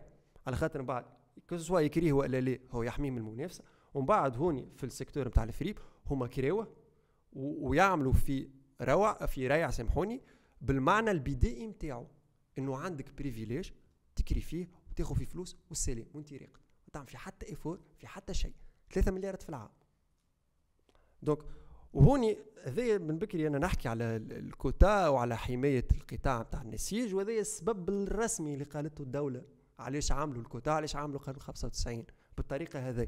[0.47, 1.05] على خاطر بعد
[1.49, 3.63] كو يكريه ولا لا هو يحميه من المنافسة.
[3.93, 6.67] ومن بعد هوني في ال secteur نتاع الفريب هما كريوه
[7.33, 8.49] ويعملوا في
[8.81, 10.21] روع في ريع سامحوني
[10.61, 12.07] بالمعنى البدائي نتاعو
[12.57, 13.69] إنه عندك privilège
[14.15, 16.57] تكري فيه وتاخذ فيه فلوس والسلام وانت راقد.
[16.83, 18.53] ما تعمل في حتى effort في حتى شيء.
[18.91, 19.69] 3 مليارات في العام.
[21.21, 21.39] Donc
[21.93, 27.89] وهوني هذايا من بكري أنا نحكي على الكوتا وعلى حماية القطاع نتاع النسيج وهذا السبب
[27.89, 29.43] الرسمي اللي قالته الدولة.
[29.79, 32.05] علاش عملوا الكوتا؟ علاش عملوا قانون 95
[32.37, 33.07] بالطريقة هذه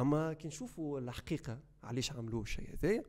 [0.00, 3.02] أما كي نشوفوا الحقيقة علاش عملوا الشيء هذايا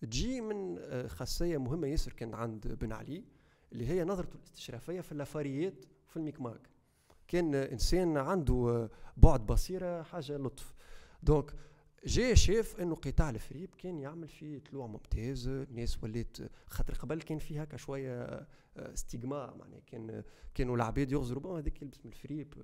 [0.00, 3.24] تجي من آه، خاصية مهمة ياسر كان عند بن علي
[3.72, 6.60] اللي هي نظرته الاستشرافية في اللافاريات في الميكماك.
[7.28, 10.74] كان إنسان عنده بعد بصيرة حاجة لطف.
[11.22, 11.54] donc
[12.06, 17.38] جاء شاف إنه قطاع الفريب كان يعمل فيه طلوع ممتاز الناس ولات خاطر قبل كان
[17.38, 20.22] فيه هكا شوية استجماع معناها كان
[20.54, 22.54] كانوا العباد يغزروا هذاك يلبس من الفريب.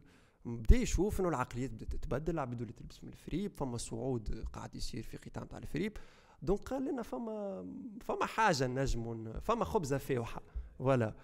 [0.57, 5.03] بدا يشوف انه العقليات بدات تتبدل العباد ولات تلبس من الفريب فما صعود قاعد يصير
[5.03, 5.97] في قطاع نتاع الفريب.
[6.43, 7.67] donc قال لنا فما
[8.01, 10.43] فما حاجة نجم فما خبزة فاوحة
[10.79, 11.15] voilà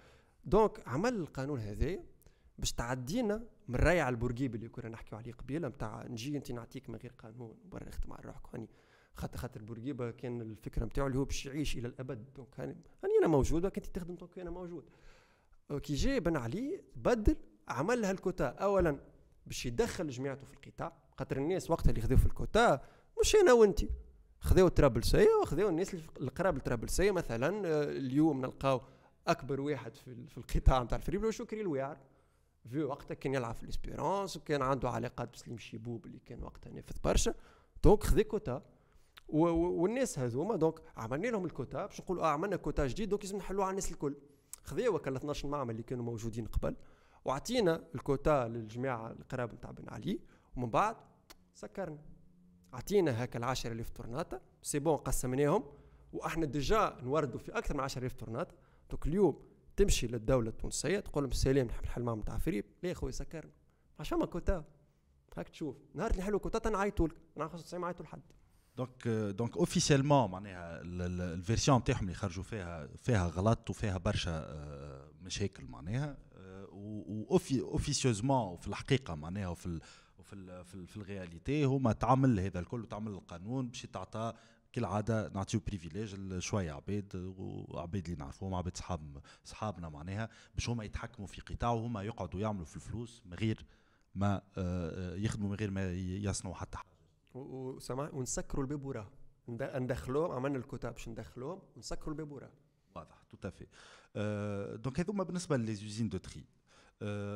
[0.45, 1.99] Donc عمل القانون هذا
[2.59, 6.95] باش تعدينا من الريع البورقيب اللي كنا نحكيو عليه قبيلة نتاع نجي انت نعطيك من
[6.95, 8.55] غير قانون برا نخدم على روحك.
[8.55, 8.69] هاني
[9.13, 12.25] خاطر خاطر بورقيبه كان الفكرة نتاعو اللي هو باش يعيش إلى الأبد.
[12.35, 12.75] donc هاني
[13.19, 14.89] أنا موجود أنت تخدم donc أنا موجود.
[15.83, 17.35] كي جاي بن علي بدل
[17.67, 18.99] عمل لها الكوتا اولا
[19.47, 22.81] باش يدخل جماعته في القطاع خاطر الناس وقتها اللي خذوا في الكوتا
[23.21, 23.81] مش أنا وأنت.
[24.39, 28.81] خذوا الطرابلسيه وخذوا الناس القراب الطرابلسيه مثلا آه، اليوم نلقاو
[29.27, 31.97] أكبر واحد في, القطاع نتاع الفريب هو شكري الويعر
[32.71, 36.95] في وقتها كان يلعب في الاسبيرونس وكان عنده علاقات بسليم شيبوب اللي كان وقتها نافذ
[37.03, 37.33] برشا.
[37.83, 38.61] donc خذي كوتا.
[39.29, 43.63] والناس هذوما donc عملنا لهم الكوتا باش نقولوا آه عملنا كوتا جديد donc لازم نحلوه
[43.63, 44.15] على الناس الكل.
[44.63, 46.75] خذيا وكل 12 معمل اللي كانوا موجودين قبل.
[47.25, 50.19] وعطينا الكوتا للجماعة القراب نتاع بن علي
[50.55, 50.95] ومن بعد
[51.53, 51.99] سكرنا.
[52.73, 55.63] عطينا هكا ال 10000 طورناتا c'est bon قسمناهم
[56.13, 58.55] وأحنا déjà نوردوا في أكثر من 10000 طورناتا
[58.89, 59.39] donc اليوم
[59.75, 63.51] تمشي للدولة التونسية تقول لهم السلام نحب نحل معهم تاع فريب ليه خويا سكرنا.
[63.99, 64.63] علاش فما كوتا.
[65.37, 65.77] هاك تشوف.
[65.93, 67.15] نهار اللي نحلوا كوتا نعيطوا لك.
[67.37, 68.21] أنا 95 ما عيطوا لحد.
[68.77, 75.11] donc donc officiellement معناها ال version نتاعهم اللي خرجوا فيها فيها غلط وفيها برشا آه،
[75.21, 76.17] مشاكل معناها.
[77.61, 79.79] officieusement وفي الحقيقة معناها وفي
[80.19, 81.63] وفي في, في ال réalité.
[81.63, 84.33] هما تعمل هذا الكل وتعمل القانون باش تعطى
[84.75, 91.27] كالعادة نعطيو privilège شوية عباد وعباد اللي نعرفوهم عباد صحاب صحابنا معناها باش هما يتحكموا
[91.27, 93.65] في قطاع وهما يقعدوا يعملوا في الفلوس من غير
[94.15, 96.89] ما آه، يخدموا من غير ما يصنعوا حتى حاجة.
[97.33, 99.09] وسمع ونسكروا الباب وراه
[99.49, 102.51] ندخلوهم عملنا الكتاب باش ندخلوهم ونسكروا الباب وراه
[102.95, 103.65] واضح tout à fait
[104.77, 106.45] donc هذوما بالنسبة les usines de tri.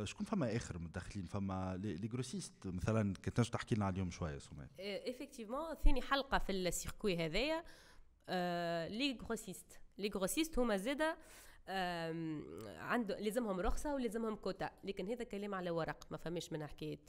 [0.04, 5.76] شكون فما آخر متدخلين فما les grossistes مثلا كنت تحكي لنا عليهم شوية سمية effectivement
[5.76, 7.63] ثاني حلقة في ال circuit هذايا
[8.30, 9.80] أه les grossistes.
[9.98, 11.17] les grossistes هما زاده
[12.78, 14.69] عنده لازمهم رخصة ولازمهم كوتا.
[14.84, 17.00] لكن هذا كلام على ورق ما فماش من حكاية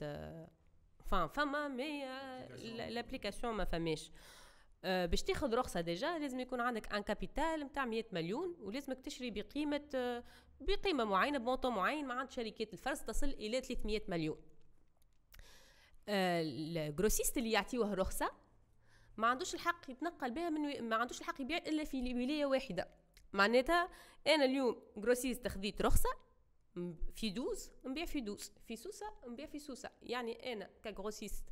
[1.05, 2.05] فان فما mais
[2.89, 4.11] l'application ما فماش.
[4.83, 9.89] باش تاخذ رخصة déjà لازم يكون عندك un capital نتاع 100 مليون ولازمك تشري بقيمة
[9.95, 10.23] أه
[10.61, 14.37] بقيمة معينة ب montant معين مع شركات الفرز تصل إلى 300 مليون.
[16.09, 18.31] آه، ال grossiste اللي يعطيوه رخصه
[19.17, 22.87] ما عندوش الحق يتنقل بها من ما عندوش الحق يبيع إلا في ولاية واحدة.
[23.33, 23.89] معناتها
[24.27, 26.09] أنا اليوم grossiste خذيت رخصة
[27.15, 29.89] في دوز نبيع في دوز في سوسة نبيع في سوسة.
[30.01, 31.51] يعني أنا ك grossiste آه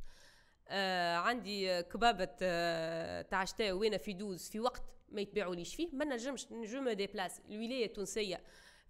[1.16, 6.52] عندي كبابط آه تاع شتاء وين في دوز في وقت ما يتباعوليش فيه ما نجمش
[6.52, 8.40] نجم déplace الولاية التونسية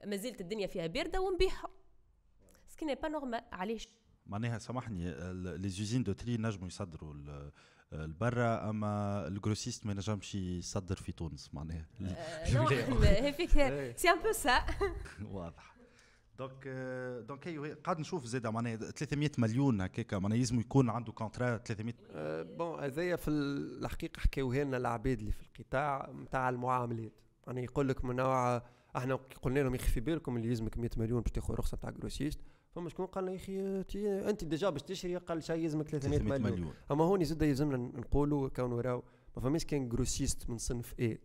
[0.07, 1.69] ما زلت الدنيا فيها باردة ونبيعها.
[2.68, 3.88] ce qui est pas normal علاش
[4.27, 7.14] معناها سامحني les usines de tri نجموا يصدروا
[7.93, 11.87] لبرا أما ال grossiste ما ينجمش يصدر في تونس معناها.
[13.05, 13.51] هذيك
[13.96, 14.66] c'est un peu ça
[15.23, 15.75] واضح.
[16.40, 16.68] donc
[17.29, 17.49] donc
[17.85, 21.94] قاعد نشوف زاد معناها 300 مليون هكاك معناها لازم يكون عنده contrat 300
[22.42, 27.12] bon هذايا في الحقيقة حكاوها لنا العباد اللي في القطاع نتاع المعاملات.
[27.46, 28.62] يعني يقول لك من نوع
[28.96, 31.90] إحنا قلنا لهم يا أخي في بالكم اللي يلزمك 100 مليون باش تاخذ رخصة تاع
[31.90, 32.40] grossiste
[32.74, 33.81] فما شكون قال يا أخي
[34.31, 36.42] أنت déjà باش تشري أقل شيء يلزمك 300 مليون.
[36.42, 36.72] مليون.
[36.90, 39.03] أما هوني زاد يلزمنا نقولوا كون راو
[39.37, 41.18] ما فماش كان grossiste من صنف اي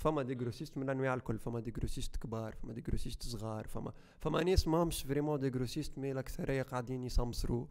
[0.00, 3.92] فما des grossistes من الانواع الكل فما des grossistes كبار فما des grossistes صغار فما
[4.20, 7.66] فما ناس ماهمش vraiment des grossistes mais الأكثرية قاعدين يسمسروا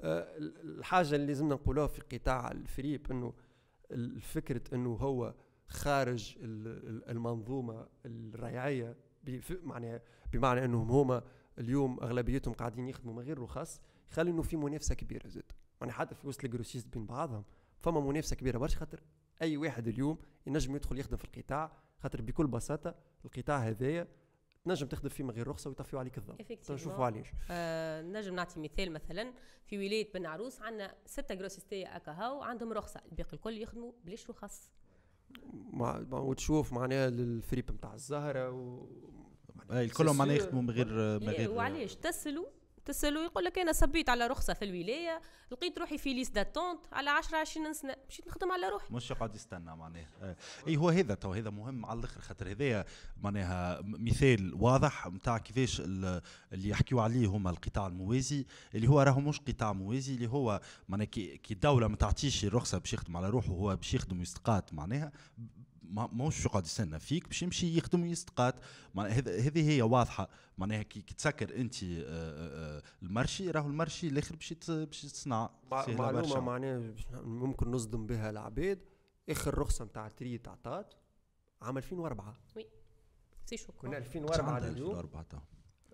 [0.00, 3.32] أه الحاجة اللي لازمنا نقولوها في قطاع الفريب إنه
[3.90, 5.34] الفكرة إنه هو
[5.68, 6.36] خارج
[7.08, 11.22] المنظومة الريعية بمعنى بمعنى إنهم هما
[11.58, 15.52] اليوم أغلبيتهم قاعدين يخدموا من غير رخص يخلي إنه في منافسة كبيرة زاد.
[15.80, 17.44] يعني حتى في وسط ال grossistes بين بعضهم
[17.80, 19.02] فما منافسة كبيرة برشا خاطر
[19.42, 24.08] أي واحد اليوم ينجم يدخل يخدم في القطاع خاطر بكل بساطة القطاع هذايا
[24.64, 26.36] تنجم تخدم فيه من غير رخصة ويطفيو عليك الضوء.
[26.70, 29.32] نشوفوا علاش آه نجم نعطي مثال مثلا
[29.66, 34.70] في ولاية بن عروس عندنا ستة grossistes أكاهو عندهم رخصة الباقي الكل يخدموا بلاش رخص.
[35.72, 38.86] مع مع- وتشوف معناها الفريب نتاع الزهرة و
[39.70, 40.36] الكلهم معناها.
[40.36, 40.86] يخدموا من غير
[41.20, 42.46] من غير وعلاش؟ تسألوا
[42.84, 47.10] تسألوا يقول لك أنا صبيت على رخصة في الولاية لقيت روحي في liste d'attente على
[47.10, 50.36] 10 20 سنة مشيت نخدم على روحي مش يقعد يستنى معناها.
[50.66, 52.84] اي هو هذا تو هذا مهم على الأخر خاطر هذايا
[53.22, 59.20] معناها مثال واضح نتاع كيفاش ال- اللي يحكيوا عليه هما القطاع الموازي اللي هو راهو
[59.20, 63.48] مش قطاع موازي اللي هو معناها كي الدولة ما تعطيش الرخصة باش يخدم على روحه
[63.48, 65.12] هو باش يخدم ويستقات معناها
[65.92, 68.54] ماهوش يقعد يستنى فيك باش يمشي يخدم ويستقات
[68.98, 70.28] هذه هي واضحة.
[70.58, 75.02] معناها كي تسكر انت آه، آه، آه، ال marché راهو ال marché الآخر باش باش
[75.02, 76.40] تصنع معلومة.
[76.40, 78.78] معناها ممكن نصدم بها العباد.
[79.28, 80.94] آخر رخصة نتاع tri تعطات
[81.62, 82.36] عام 2004
[83.44, 85.38] سي شو من كنت 2004 عندها لليوم؟ 2004 تو.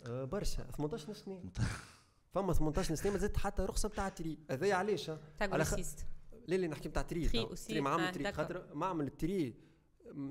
[0.07, 0.63] آه، برشا.
[0.63, 1.43] 18 سنه
[2.35, 4.39] فما 18 سنه ما زدت حتى رخصة نتاع tri.
[4.51, 5.47] هذايا علاش؟ تاع
[6.47, 7.29] لا اللي نحكي نتاع tri.
[7.29, 7.47] tri.
[7.69, 8.33] tri معامل آه، tri.
[8.33, 9.55] خاطر معمل tri.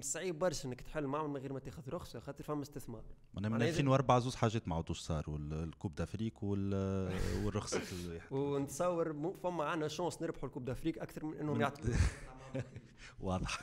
[0.02, 3.04] صعيب برشا إنك تحل معمل من غير ما تاخذ رخصة خاطر فما استثمار.
[3.34, 6.74] من معناها إذا- 2004 زوز حاجات ما عاودوش صاروا ال- ال Coupe d'Afrique وال
[7.46, 11.86] والرخصة ال- ونتصور فما عندنا chance نربحوا ال Coupe d'Afrique أكثر من إنهم يعطوا
[13.20, 13.60] واضح.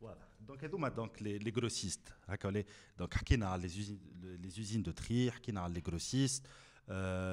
[0.00, 0.28] واضح.
[0.40, 2.64] donc هذوما donc les grossistes هكا
[2.98, 3.62] donc حكينا على
[4.22, 6.50] les usines de tri حكينا على les grossistes آه،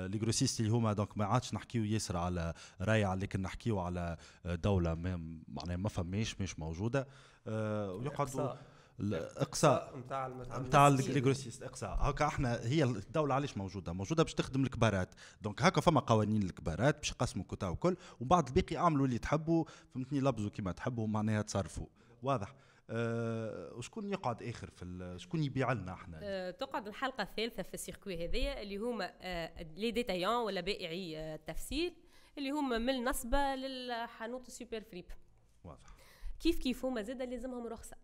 [0.07, 4.55] les grossistes اللي هما donc ما عادش نحكيو ياسر على ريع لكن نحكيو على آه،
[4.55, 4.95] دوله
[5.47, 7.07] معناها ما فماش مش موجودة.
[7.47, 8.53] آه، ويقعدوا
[8.99, 9.97] الإقصاء.
[9.97, 10.27] نتاع
[10.59, 11.97] نتاع les grossistes إقصاء.
[12.01, 15.15] هكا إحنا هي الدولة علاش موجودة؟ موجودة باش تخدم الكبارات.
[15.41, 20.19] donc هكا فما قوانين الكبارات باش يقسموا كوتا وكل وبعد الباقي اعملوا اللي تحبوا فهمتني
[20.19, 21.87] لبزوا كيما تحبوا معناها تصرفوا.
[22.23, 22.55] واضح.
[22.89, 27.80] أه وشكون يقعد آخر في شكون يبيع لنا إحنا؟ آه، تقعد الحلقة الثالثة في ال
[27.80, 31.93] circuit هذيا اللي هما آه، les détaillants ولا بائعي آه، التفصيل
[32.37, 35.11] اللي هما من النصبة للحانوت ال super fripe.
[35.63, 35.95] واضح.
[36.39, 37.97] كيف كيف هما؟ زاد لازمهم رخصة.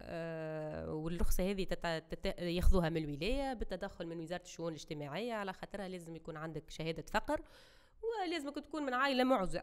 [0.00, 1.64] آه والرخصة هذه.
[1.64, 2.26] تت...
[2.38, 7.40] ياخذوها من الولاية بالتدخل من وزارة الشؤون الاجتماعية على خاطرها لازم يكون عندك شهادة فقر
[8.02, 9.62] ولازمك تكون من عائلة معوزة.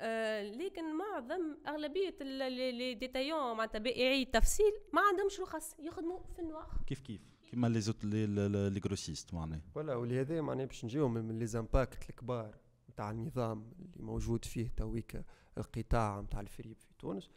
[0.00, 6.18] آه لكن معظم أغلبية ال- ال- les détaillants معناتها بائعي التفصيل ما عندهمش رخص يخدموا
[6.36, 9.60] في ال noir كيف كيف؟ كيما les autres les grossistes معناها.
[9.74, 12.56] ولا ولهذا معناها باش نجيو من من les impacts الكبار
[12.90, 15.22] نتاع النظام اللي موجود فيه تويك
[15.58, 17.30] القطاع نتاع الفريب في تونس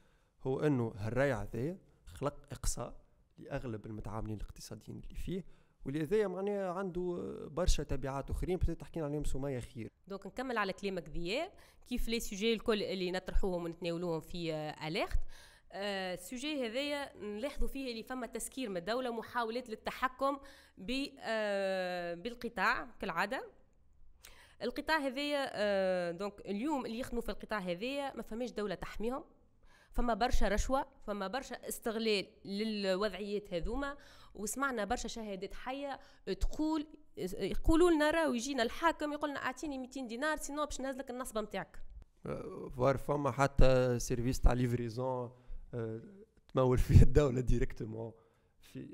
[0.43, 3.01] هو إنه هالريع هذايا خلق إقصاء
[3.37, 5.43] لأغلب المتعاملين الاقتصاديين اللي فيه
[5.85, 9.87] ولهذا معناها عنده برشا تبعات آخرين بدات تحكينا عليهم سميه خير.
[10.07, 11.51] donc نكمل على كلامك ذيا
[11.89, 15.19] كيف les sujets الكل اللي نطرحوهم ونتناولوهم في آه، Alert
[15.73, 20.37] آه، ال sujet هذايا نلاحظوا فيه اللي فما تسكير من الدولة محاولات للتحكم
[20.77, 23.43] ب آه، بالقطاع كالعادة.
[24.61, 29.23] القطاع هذايا آه، donc اليوم اللي يخدموا في القطاع هذايا ما فماش دولة تحميهم.
[29.91, 33.97] فما برشا رشوة فما برشا استغلال للوضعيات هذوما.
[34.35, 35.99] وسمعنا برشا شهادات حية
[36.39, 36.87] تقول
[37.37, 41.83] يقولوا لنا راهو يجينا الحاكم يقول لنا أعطيني 200 دينار sinon باش نهزلك النصبه نتاعك.
[42.25, 45.31] آه، voire فما حتى service تاع livraison
[45.73, 46.01] آه،
[46.53, 48.11] تمول فيه الدولة directement
[48.59, 48.87] في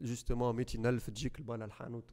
[0.00, 2.10] justement 200 ألف تجيك البالا الحانوت.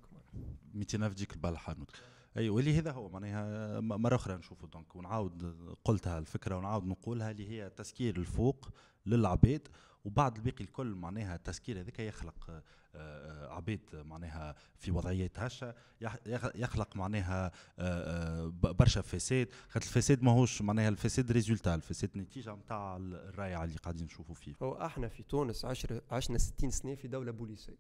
[0.74, 1.92] 200 ألف تجيك البال حانوت
[2.38, 7.50] اي واللي هذا هو معناها مرة أخرى نشوفوا donc ونعاود قلتها الفكرة ونعاود نقولها اللي
[7.50, 8.70] هي تسكير الفوق
[9.06, 9.68] للعباد
[10.06, 12.64] وبعد الباقي الكل معناها التسكير هذاك يخلق آه،
[12.96, 19.48] آه، عباد معناها في وضعيات هشة يخ- يخ- يخلق معناها آه، برشا فساد.
[19.70, 24.54] خاطر الفساد ماهوش معناها الفساد résultat الفساد نتيجة نتاع الرايعة اللي قاعدين نشوفوا فيه.
[24.62, 27.78] هو إحنا في تونس عشر عشنا 60 سنة في دولة بوليسية.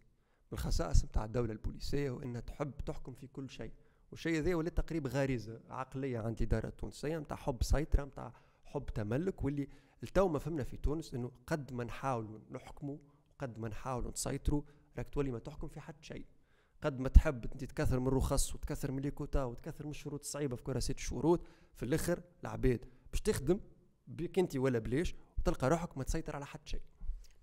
[0.53, 3.71] الخصائص نتاع الدولة البوليسية هو انها تحب تحكم في كل شيء.
[4.11, 8.33] والشيء هذا ولات تقريبا غريزة عقلية عند الاداره التونسيه نتاع حب سيطرة نتاع
[8.65, 9.67] حب تملك واللي
[10.05, 12.97] التو ما فهمنا في تونس إنه قد ما نحاولوا نحكموا
[13.39, 14.61] قد ما نحاولوا نسيطروا
[14.97, 16.25] راك تولي ما تحكم في حد شيء
[16.81, 20.63] قد ما تحب إنت تكثر من الرخص وتكثر من ليكوتا وتكثر من الشروط الصعيبه في
[20.63, 21.41] كراسات الشروط
[21.75, 23.59] في الآخر العباد باش تخدم
[24.07, 26.81] بك إنت ولا بليش وتلقى روحك ما تسيطر على حد شيء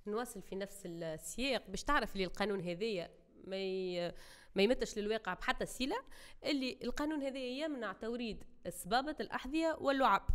[0.06, 3.10] نواصل في نفس السياق باش تعرف اللي القانون هذايا
[3.46, 4.12] ما.
[4.54, 5.96] ما يمتش للواقع بحتى السيله
[6.44, 10.28] اللي القانون هذايا يمنع توريد سبابة الأحذية واللعب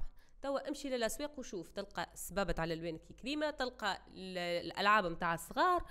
[0.47, 4.37] توا امشي للأسواق وشوف تلقى سبابه على الوان كريمة تلقى ال-
[4.71, 5.83] الألعاب نتاع الصغار.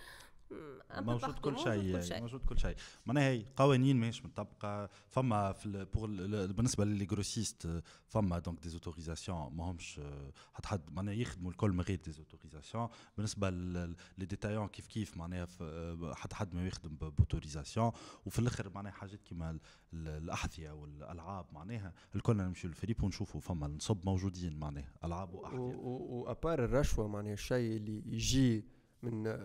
[0.96, 2.76] موجود كل شيء موجود كل شيء.
[3.06, 4.90] معناها هي قوانين ماهيش مطبقة.
[5.08, 6.08] فما في بور
[6.46, 10.00] بالنسبة ل les grossistes فما donc des autorisations ماهمش
[10.54, 13.94] حتى حد معناها يخدموا الكل من غير des autorisations بالنسبة لي
[14.26, 15.48] ديتايون كيف كيف معناها
[16.14, 17.92] حتى حد ما يخدم ب autorisation
[18.26, 19.58] وفي الآخر معناها حاجات كيما
[19.92, 21.92] الأحذية والألعاب معناها.
[22.14, 25.76] الكل نمشيو للفريب ونشوفوا فما النصب موجودين معناها ألعاب وأحذية.
[25.76, 28.75] و à part الرشوة معناها الشيء اللي يجي
[29.06, 29.38] من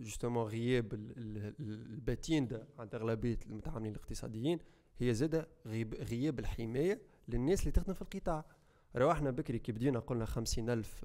[0.00, 0.94] justement غياب
[1.60, 2.48] ال patente
[2.78, 4.58] عند أغلبية المتعاملين الاقتصاديين
[4.98, 5.48] هي زادة
[5.96, 8.44] غياب الحماية للناس اللي تخدم في القطاع.
[8.96, 11.04] رواحنا بكري كي بدينا قلنا خمسين ألف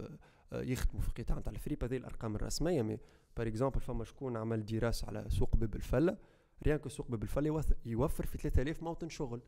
[0.54, 2.98] آه، يخدموا في القطاع نتاع الفريب هذه الأرقام الرسمية mais
[3.38, 6.18] par exemple فما شكون عمل دراسة على سوق باب الفلة
[6.64, 9.42] rien سوق باب الفلة يوفر في 3000 موطن شغل.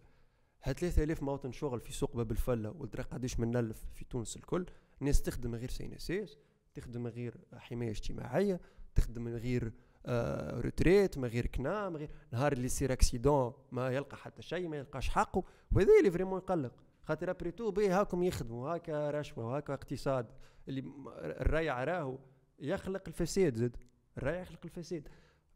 [0.63, 4.65] ها 3000 موطن شغل في سوق باب الفلة وندرا قداش من ألف في تونس الكل
[5.01, 6.37] الناس تخدم غير CNSS
[6.73, 8.59] تخدم من غير حماية اجتماعية
[8.95, 9.73] تخدم من غير
[10.05, 14.67] آه retraite من غير CNAM من غير نهار اللي يصير accident ما يلقى حتى شيء
[14.67, 15.43] ما يلقاش حقه.
[15.71, 16.73] وهذا اللي vraiment يقلق.
[17.03, 20.25] خاطر après tout بي هاكم يخدموا هاكا رشوة وهاكا اقتصاد.
[20.67, 20.83] اللي
[21.17, 22.17] الريع راهو
[22.59, 23.77] يخلق الفساد زاد.
[24.17, 25.07] الريع يخلق الفساد.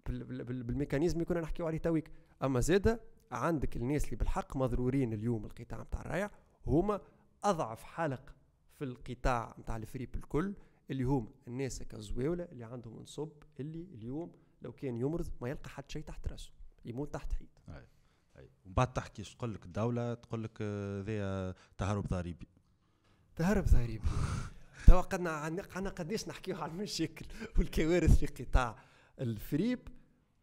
[0.09, 2.11] بال mécanisme اللي كنا نحكيو عليه تويك.
[2.43, 3.01] أما زاده
[3.31, 6.29] عندك الناس اللي بالحق مضرورين اليوم القطاع نتاع الريع
[6.67, 7.01] هما
[7.43, 8.35] أضعف حلق
[8.73, 10.53] في القطاع نتاع الفريب الكل.
[10.91, 13.29] اللي هم الناس كزويولة اللي عندهم نصب
[13.59, 14.31] اللي اليوم
[14.61, 16.51] لو كان يمرض ما يلقى حتى شيء تحت راسه
[16.85, 17.49] يموت تحت حيط.
[18.35, 22.47] ومن بعد تحكي تقول لك الدولة تقول لك آه، ذي تهرب ضريبي.
[23.35, 24.07] تهرب ضريبي.
[24.87, 25.29] توا قدنا
[25.75, 27.25] عنا قديش نحكيو على المشاكل
[27.57, 28.75] والكوارث في قطاع
[29.21, 29.79] الفريب.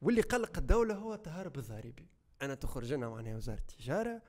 [0.02, 2.06] واللي قلق الدولة هو التهرب الضريبي
[2.42, 4.22] أنا تخرج لنا معناها وزارة التجارة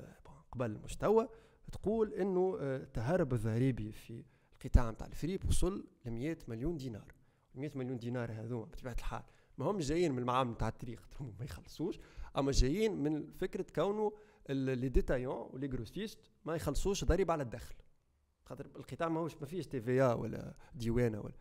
[0.00, 0.16] آه،
[0.52, 1.28] قبل المستوى
[1.72, 4.24] تقول إنه التهرب آه، الضريبي في
[4.64, 7.14] القطاع نتاع الفريب وصل ل 100 مليون دينار.
[7.54, 9.22] 100 مليون دينار هذوما بطبيعة الحال.
[9.58, 11.98] ما هم جايين من المعامل نتاع ال tri ما يخلصوش
[12.36, 14.12] أما جايين من فكرة كونه
[14.48, 17.74] les détaillants و les grossistes ما يخلصوش ضريبة على الدخل.
[18.44, 21.34] خاطر القطاع ماهوش ما فيش TVA ولا ديوانة ولا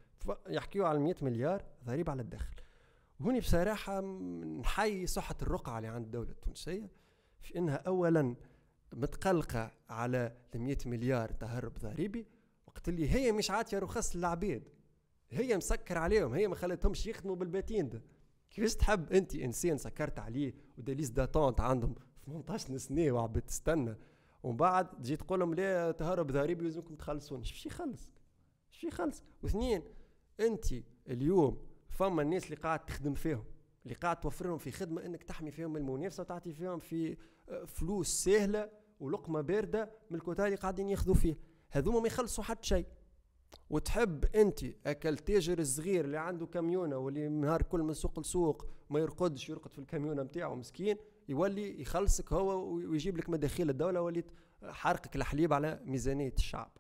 [0.47, 2.55] يحكيوا على 100 مليار ضريبة على الدخل.
[3.19, 4.01] وهوني بصراحة
[4.59, 6.91] نحيي صحة الرقعة اللي عند الدولة التونسية
[7.41, 8.35] في إنها اولا
[8.93, 12.25] متقلقة على 100 مليار تهرب ضريبي
[12.77, 14.63] وقت اللي هي مش عاطيه رخص للعبيد.
[15.29, 18.01] هي مسكر عليهم هي ما خلتهمش يخدموا بالباتين ده.
[18.51, 23.95] كيفاش تحب أنت إنسان سكرت عليه وداليز داتونت عندهم 18 سنة وعبد تستنى
[24.43, 27.39] ومن بعد تجي تقول لهم لا تهرب ضريبي لازمكم تخلصون.
[27.39, 28.11] إيش يخلص
[28.73, 29.81] إيش يخلص واثنين
[30.39, 30.65] أنت
[31.09, 31.57] اليوم
[31.89, 33.43] فما الناس اللي قاعد تخدم فيهم
[33.83, 37.17] اللي قاعد توفر في خدمة إنك تحمي فيهم من المنافسة وتعطي فيهم في
[37.49, 38.69] آه، فلوس سهلة
[38.99, 42.85] ولقمة باردة من الكوتا اللي قاعدين ياخذوا فيه هذوما ما يخلصوا حتى شيء.
[43.69, 48.99] وتحب أنت أكل تاجر الصغير اللي عنده كاميونة واللي نهار كل من سوق لسوق ما
[48.99, 50.97] يرقدش يرقد في الكاميونة نتاعو مسكين
[51.29, 54.31] يولي يخلصك هو ويجيب لك مداخيل الدولة وليت
[54.63, 56.71] حرقك الحليب على ميزانية الشعب.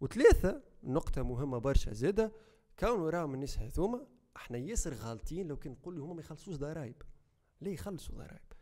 [0.00, 2.32] وثلاثة نقطة مهمة برشا زادة
[2.78, 4.06] كونوا راهم الناس هذوما
[4.36, 7.02] إحنا ياسر غالطين لو كان نقول هما ما يخلصوش ضرائب.
[7.60, 8.52] ليه يخلصوا ضرائب؟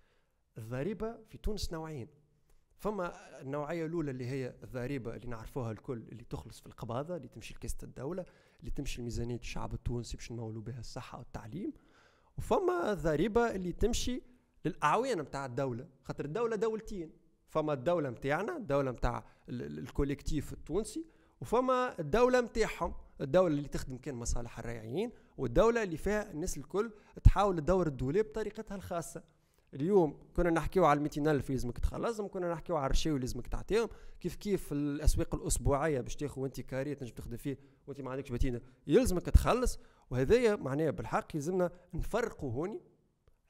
[0.59, 2.09] الضريبة في تونس نوعين.
[2.79, 7.55] فما النوعية الأولى اللي هي الضريبة اللي نعرفوها الكل اللي تخلص في القباضة اللي تمشي
[7.55, 8.25] لكاسة الدولة
[8.61, 11.73] اللي تمشي لميزانية الشعب التونسي باش نمولوا بها الصحة والتعليم.
[12.39, 14.23] وفما الضريبة اللي تمشي
[14.65, 17.13] للاعوان نتاع الدولة خاطر الدولة دولتين.
[17.49, 21.05] فما الدولة نتاعنا الدولة نتاع ال collectif التونسي
[21.41, 26.91] وفما الدولة نتاعهم الدولة اللي تخدم كان مصالح الريعيين والدولة اللي فيها الناس الكل
[27.25, 29.23] تحاول تدور الدولة بطريقتها الخاصة.
[29.75, 33.89] اليوم كنا نحكيو على 200 الف لازمك تخلصهم كنا نحكيو على الرشاوي لازمك تعطيهم.
[34.21, 38.61] كيف كيف الأسواق الأسبوعية باش تاخذ وانت كاري تنجم تخدم فيه وانت ما عندكش patente
[38.87, 39.79] يلزمك تخلص
[40.11, 42.81] وهذايا معناها بالحق يلزمنا نفرقوا هوني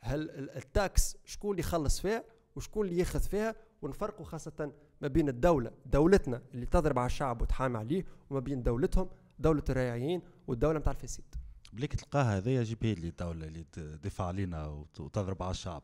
[0.00, 2.24] هل ال taxes شكون اللي يخلص فيها
[2.56, 5.70] وشكون اللي ياخذ فيها ونفرقوا خاصة ما بين الدولة.
[5.86, 9.08] دولتنا اللي تضرب على الشعب وتحامي عليه وما بين دولتهم
[9.38, 11.34] دولة الريعيين والدولة نتاع الفساد.
[11.72, 14.66] بليك تلقاها هذايا جي بي اللي الدولة اللي تدافع علينا
[14.98, 15.82] وتضرب على الشعب.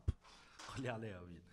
[0.75, 1.45] قولي عليها وين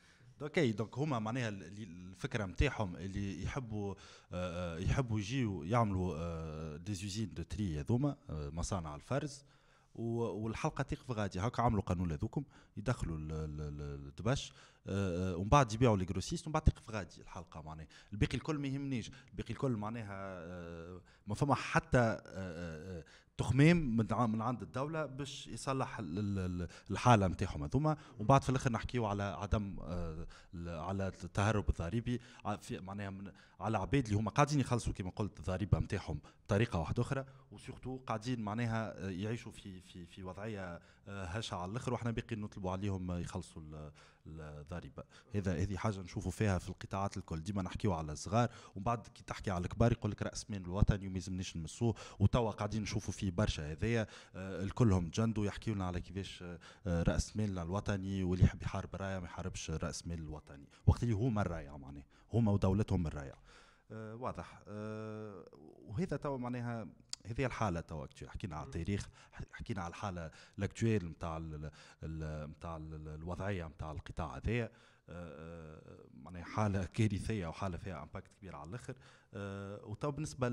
[0.42, 3.94] OK donc هما معناها الفكرة نتاعهم اللي يحبوا
[4.32, 9.44] آه، آه، يحبوا يجيو يعملوا des usines de tri هذوما آه، مصانع الفرز.
[9.94, 11.40] والحلقة تقف غادي.
[11.40, 12.44] هكا عملوا قانون هذوكم
[12.76, 14.52] يدخلوا الدبش
[14.86, 17.86] ومن بعد يبيعوا ل les grossistes ومن بعد تقف غادي الحلقة معناها.
[18.12, 19.10] الباقي الكل ما يهمنيش.
[19.30, 20.44] الباقي الكل معناها
[21.26, 22.20] ما فما حتى
[23.38, 25.96] تخميم من عند الدولة باش يصلح
[26.90, 27.96] الحالة نتاعهم هذوما.
[28.18, 29.76] ومن بعد في الآخر نحكيو على عدم
[30.66, 32.20] على التهرب الضريبي.
[32.70, 33.12] معناها
[33.60, 37.24] على عباد اللي هما قاعدين يخلصوا كما قلت الضريبة نتاعهم بطريقة واحدة أخرى.
[37.52, 43.12] وسورتو قاعدين معناها يعيشوا في في في وضعية هشه على الآخر وإحنا باقي نطلبوا عليهم
[43.12, 43.62] يخلصوا
[44.26, 45.02] الضريبة.
[45.34, 47.42] هذا هذه حاجة نشوفوا فيها في القطاعات الكل.
[47.42, 51.06] ديما نحكيو على الصغار ومن بعد كي تحكي على الكبار يقول لك رأس مال الوطني
[51.06, 53.72] وما يلزمنيش نمسوه وتوا قاعدين نشوفوا فيه برشا.
[53.72, 56.42] هذايا آه الكلهم جندوا يحكيوا لنا على كيفاش
[56.86, 60.68] آه رأس مال الوطني واللي يحب يحارب الريع ما يحاربش رأس مال الوطني.
[60.86, 63.34] وقت اللي هما الريع معناه هما ودولتهم الريع.
[63.90, 64.62] آه واضح.
[65.88, 66.86] وهذا توا معناها
[67.26, 69.08] هذه الحالة توا حكينا على التاريخ
[69.52, 71.38] حكينا على الحالة ال actuelle نتاع
[72.46, 74.70] نتاع الوضعية نتاع القطاع هذايا
[75.08, 78.94] آه، آه، معناها حالة كارثية وحالة فيها impact كبير على الآخر.
[79.34, 80.48] آه، وتو بالنسبة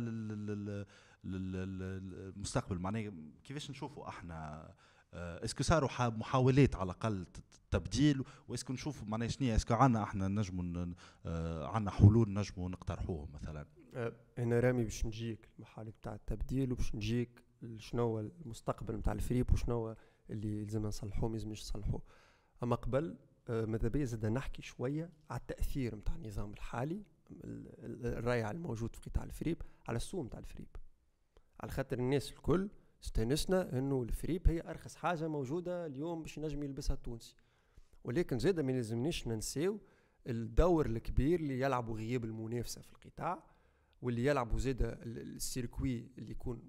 [1.24, 3.12] للمستقبل معناها
[3.44, 4.74] كيفاش نشوفوا إحنا؟
[5.14, 7.26] est-ce que صاروا محاولات على الأقل
[7.72, 10.86] تبديل؟ و est-ce que نشوفوا معناها شنو est-ce que عندنا إحنا نجموا
[11.66, 13.66] عندنا حلول نجموا نقترحوهم مثلا؟
[14.38, 17.44] أنا رامي باش نجيك المحاولة بتاع التبديل وباش نجيك
[17.78, 19.96] شنو هو المستقبل نتاع الفريب وشنو هو
[20.30, 22.02] اللي لازمنا نصلحوه ما لازمناش نصلحوه.
[22.64, 23.18] أما قبل
[23.50, 27.04] آه، ماذا بيا زاد نحكي شوية على التأثير نتاع النظام الحالي
[27.44, 30.68] الريعي الموجود في قطاع الفريب على السوق نتاع الفريب
[31.60, 32.70] على خاطر الناس الكل
[33.04, 37.36] استانسنا إنه الفريب هي أرخص حاجة موجودة اليوم باش ينجم يلبسها التونسي.
[38.04, 39.80] ولكن زاد ما لازمنيش ننساو
[40.28, 43.44] الدور الكبير اللي يلعبوا غياب المنافسة في القطاع
[44.02, 46.62] واللي يلعبوا زاد ال circuit اللي يكون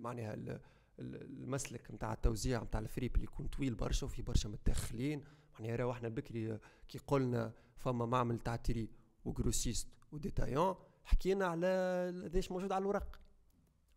[0.00, 0.60] معناها
[0.98, 5.24] المسلك نتاع التوزيع نتاع الفريب اللي يكون طويل برشا وفي برشا متدخلين
[5.60, 6.58] يعني راهو إحنا بكري
[6.88, 8.88] كي قلنا فما معمل تاع tri
[9.24, 10.74] و grossiste و détaillant
[11.04, 13.20] حكينا على ليش موجود على الورق.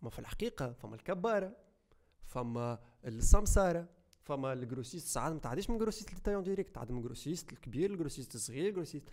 [0.02, 1.58] ما في الحقيقة فما الكبارة
[2.26, 3.88] فما السمسارة
[4.22, 7.92] فما ال grossiste ساعات ما تعديش من grossiste ل détaillant direct تعدي من grossiste الكبير
[7.92, 9.10] ال grossiste الصغير ال grossiste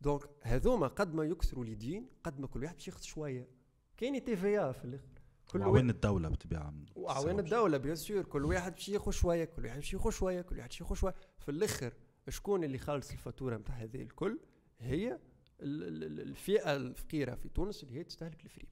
[0.00, 3.48] donc هذوما قد ما يكثروا اليدين قد ما كل واحد باش ياخذ شوية.
[3.96, 5.18] كاين TVA في الآخر.
[5.48, 9.76] كل وعوان الدولة بالطبيعة وعوان الدولة bien sûr كل واحد باش ياخذ شوية كل واحد
[9.76, 11.92] باش ياخذ شوية كل واحد باش ياخذ شوية في الآخر
[12.28, 14.38] شكون اللي خالص الفاتورة نتاع هذه الكل؟
[14.78, 15.18] هي
[15.60, 18.68] الفئة الفقيرة في تونس اللي هي تستهلك الفريب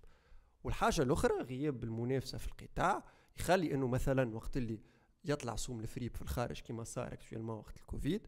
[0.64, 3.04] والحاجة الأخرى غياب المنافسة في القطاع
[3.38, 4.80] يخلي أنه مثلا وقت اللي
[5.24, 8.26] يطلع سوم الفريب في الخارج كما صار actuellement وقت الكوفيد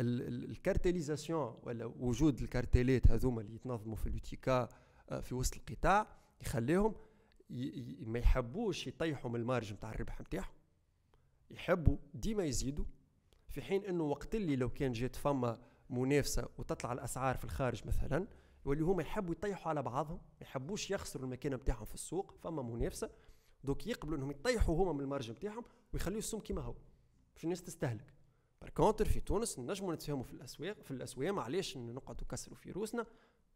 [0.00, 4.68] ال cartélisation ولا وجود الكارتيلات هذوما اللي يتنظموا في اليوتيكا
[5.10, 6.06] آه، في وسط القطاع
[6.40, 6.94] يخليهم
[8.00, 10.54] ما يحبوش يطيحوا من ال marge نتاع الربح نتاعهم
[11.50, 12.84] يحبوا ديما يزيدوا
[13.48, 15.58] في حين إنه وقت اللي لو كان جات فما
[15.90, 18.26] منافسة وتطلع الأسعار في الخارج مثلا
[18.64, 23.10] واللي هما يحبوا يطيحوا على بعضهم ما يحبوش يخسروا المكانه نتاعهم في السوق فما منافسة
[23.64, 26.74] دوك يقبلوا إنهم يطيحوا هما من ال marge نتاعهم ويخليوا السوم كيما هو.
[27.34, 28.14] باش الناس تستهلك.
[28.68, 33.06] contre في تونس نجموا نتفاهموا في الاسواق في الاسواق معليش نقعدوا نكسروا في روسنا.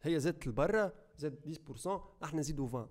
[0.03, 2.89] هي زادت لبرا زاد 10% إحنا نزيدوا 20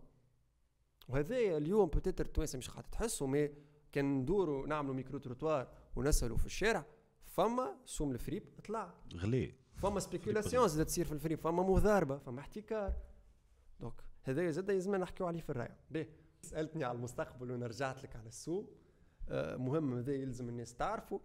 [1.09, 3.49] وهذا اليوم peut-être التوانسة مش قاعد تحسوا mais
[3.91, 6.85] كان ندوروا نعملوا micro-trottoir ونسالوا في الشارع.
[7.25, 9.53] فما سوم الفريب طلع غلي.
[9.77, 12.93] فما spéculation زادت تصير في الفريب فما مضاربة فما احتكار.
[13.79, 16.07] donc هذا زاد لازم نحكيو عليه في الرايه باهي
[16.41, 18.69] سألتني على المستقبل وأنا رجعت لك على السوق.
[19.29, 21.19] آه مهم هذا يلزم الناس تعرفوا.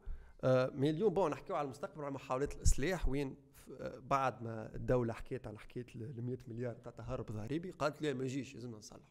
[0.45, 3.09] mais اليوم bon نحكيو على المستقبل على محاولات الإصلاح.
[3.09, 3.37] وين؟
[3.81, 8.13] آه، بعد ما الدولة حكيت على حكايه ال 100 مليار تاع تهرب ضريبي قالت لا
[8.13, 9.05] ما يجيش لازمنا نصلحوا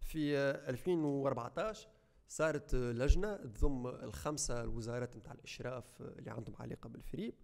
[0.00, 0.36] في
[0.68, 1.88] 2014
[2.28, 7.34] صارت لجنة تضم الخمسة الوزارات نتاع الإشراف اللي عندهم علاقة بالفريب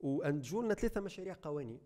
[0.00, 1.80] وأنتجوا لنا ثلاثة مشاريع قوانين.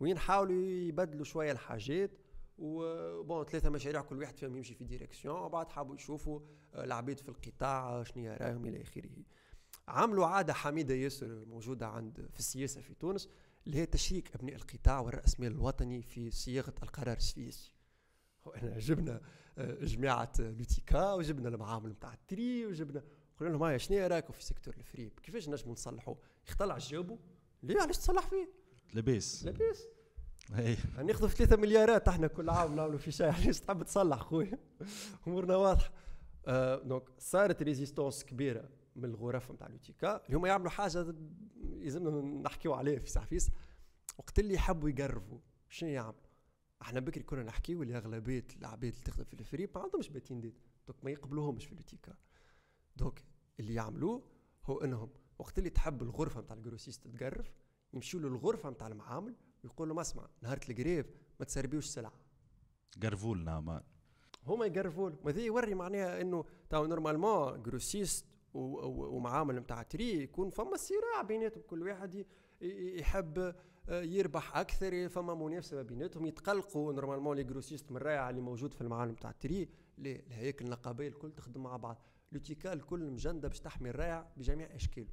[0.00, 2.10] وين؟ حاولوا يبدلوا شوية الحاجات.
[2.58, 5.40] و bon ثلاثة مشاريع كل واحد فيهم يمشي في direction.
[5.40, 6.40] وبعد حبوا يشوفوا
[6.74, 9.10] العباد في القطاع شنو رأيهم إلى آخره.
[9.88, 13.28] عملوا عادة حميدة ياسر موجودة عند في السياسة في تونس
[13.66, 17.72] اللي هي تشريك أبناء القطاع والرأسمال الوطني في صياغة القرار السياسي.
[18.56, 19.20] إحنا جبنا
[19.58, 23.02] آه، جماعة لوتيكا وجبنا المعامل نتاع التري وجبنا
[23.40, 26.14] قلنا لهم هاي شنو رايكم في سيكتور الفريب؟ كيفاش نجموا نصلحوا
[26.48, 27.16] يختلع جاوبوا
[27.62, 28.48] ليه؟ علاش تصلح فيه؟
[28.94, 29.44] لاباس.
[29.44, 29.86] لاباس.
[30.58, 34.58] اي ناخذوا في 3 مليارات إحنا كل عام نعملوا في شيء علاش تحب تصلح خويا؟
[35.26, 35.92] أمورنا واضحة.
[36.46, 38.68] آه دونك صارت ريزيستونس كبيرة.
[38.96, 41.14] من الغرف نتاع لوتيكا اللي هما يعملوا حاجة
[41.62, 43.50] لازمنا نحكيو عليها في سعفيس
[44.18, 45.38] وقت اللي يحبوا يقربوا
[45.68, 46.20] شنو يعملوا؟
[46.82, 50.54] إحنا بكري كنا نحكيو اللي أغلبية العباد اللي تخدم في الفريق ما عندهمش باتين ديت.
[50.86, 52.14] دوك ما يقبلوهمش في الوتيكا
[52.96, 53.18] دوك
[53.60, 54.22] اللي يعملوه
[54.64, 57.52] هو إنهم وقت اللي تحب الغرفة نتاع الجروسيست تقرف
[57.94, 59.34] يمشيوا للغرفة نتاع المعامل
[59.64, 61.06] ويقول لهم اسمع نهار القريب
[61.40, 62.12] ما تسربيوش سلعة.
[63.02, 63.82] قرفوا لنا ما.
[64.46, 70.76] هما يقرفوا لهم وهذا يوري معناها إنه تو نورمالمون جروسيست ومعامل نتاع تري يكون فما
[70.76, 72.26] صراع بيناتهم كل واحد
[72.60, 73.54] يحب
[73.88, 78.80] آه، يربح أكثر فما منافسة بيناتهم يتقلقوا normalement les grossistes من الريع اللي موجود في
[78.80, 79.68] المعامل تاع ال tri
[79.98, 82.02] الهياكل النقابيه الكل تخدم مع بعض.
[82.32, 85.08] لوتيكا الكل مجندة باش تحمي الريع بجميع أشكاله.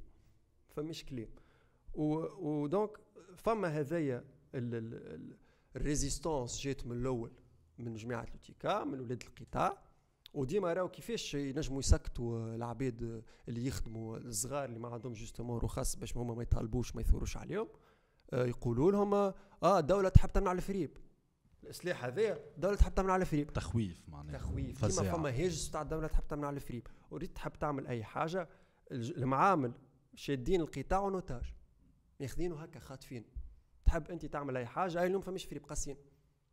[0.68, 1.28] فمش كلام.
[1.94, 2.98] و donc
[3.36, 4.24] فما هذايا
[5.76, 7.32] ال résistance جات من الأول
[7.78, 9.89] من جماعة لوتيكا من ولاد القطاع.
[10.34, 16.16] وديما راهو كيفاش ينجموا يسكتوا العباد اللي يخدموا الصغار اللي ما عندهم justement رخص باش
[16.16, 17.68] هما ما يطالبوش ما يثوروش عليهم
[18.32, 20.96] آه، يقولوا لهم آه الدولة تحب تمنع الفريب.
[21.64, 23.52] السلاح هذا الدولة تحب تمنع الفريب.
[23.52, 24.38] تخويف معناها.
[24.38, 24.84] تخويف.
[24.84, 26.86] كيما فما هاجس تاع الدولة تحب تمنع الفريب.
[27.10, 28.48] وريت تحب تعمل أي حاجة
[28.92, 29.72] المعامل
[30.14, 31.54] شادين القطاع ونوتاج
[32.20, 33.24] ماخذينه هكا خاطفين.
[33.84, 35.96] تحب أنت تعمل أي حاجة أي اليوم فماش فريب قاسين.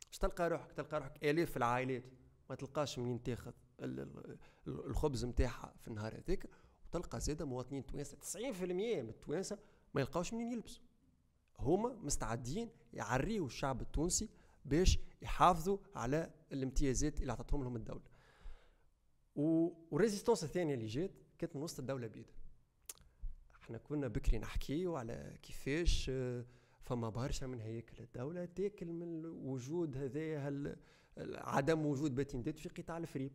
[0.07, 2.03] باش تلقى روحك تلقى روحك آلاف العائلات
[2.49, 3.51] ما تلقاش منين تاخذ.
[4.67, 6.49] الخبز نتاعها في النهار هذاك
[6.85, 9.57] وتلقى زاده مواطنين توانسه 90% من التوانسة
[9.93, 10.83] ما يلقاوش منين يلبسوا.
[11.59, 14.29] هما مستعدين يعريوا الشعب التونسي
[14.65, 18.03] باش يحافظوا على الامتيازات اللي اعطتهم لهم الدولة.
[19.35, 22.35] وال résistance الثانية اللي جات كانت من وسط الدولة بيدها
[23.63, 26.11] إحنا كنا بكري نحكيو على كيفاش
[26.81, 30.75] فما برشا من هياكل الدولة تاكل من وجود هذا
[31.37, 33.31] عدم وجود patentes في قطاع الفريب.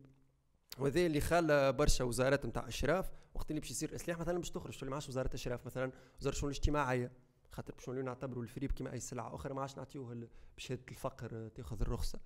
[0.79, 4.77] وهذا اللي خلى برشا وزارات نتاع أشراف وقت اللي باش يصير إصلاح مثلا باش تخرج
[4.77, 7.11] تولي ما عادش وزارة أشراف مثلا؟ وزارة الشؤون الاجتماعية.
[7.51, 11.81] خاطر باش نوليو نعتبروا الفريب كما أي سلعة أخرى ما عادش نعطيوه بشهاده الفقر تأخذ
[11.81, 12.19] الرخصة.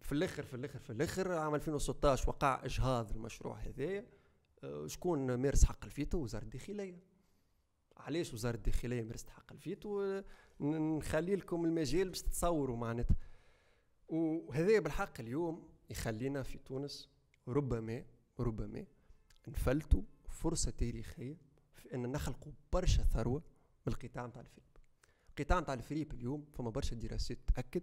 [0.00, 4.06] في الآخر في الآخر في الآخر عام 2016 وقع إجهاض المشروع هذايا
[4.64, 6.98] أه، شكون مارس حق الفيتو؟ وزارة الداخلية.
[7.96, 10.22] علاش وزارة الداخلية مارست حق الفيتو؟
[10.60, 13.16] نخلي لكم المجال باش تتصوروا معناتها.
[14.08, 17.08] وهذا بالحق اليوم يخلينا في تونس
[17.48, 18.04] ربما
[18.40, 18.84] ربما
[19.48, 21.36] نفلتوا فرصة تاريخية
[21.74, 23.42] في أن نخلقوا برشا ثروة
[23.86, 24.64] من القطاع نتاع الفريب
[25.28, 27.82] القطاع نتاع الفريب اليوم فما برشا دراسات تأكد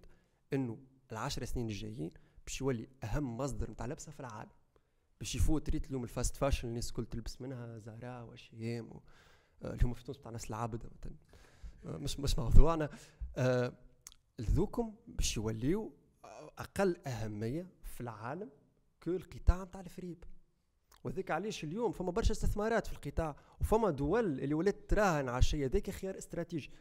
[0.54, 0.78] أنه
[1.12, 2.12] العشر سنين الجايين
[2.46, 4.52] باش يولي أهم مصدر نتاع لبسة في العالم.
[5.20, 9.02] باش يفوت ريت اليوم ال fast fashion الناس الكل تلبس منها زارا و H&M و...
[9.62, 11.16] آه، اللي هما في تونس بتاع ناس العابدة مثلا.
[11.86, 12.90] آه، مش مش موضوعنا.
[13.36, 13.74] آه
[14.42, 15.94] ذوكم باش يوليو
[16.60, 18.50] أقل أهمية في العالم
[19.04, 20.24] كو القطاع نتاع الفريب.
[21.04, 25.66] وذيك علاش اليوم فما برشا استثمارات في القطاع وفما دول اللي ولات تراهن على الشيء
[25.66, 26.72] هذاك خيار استراتيجي.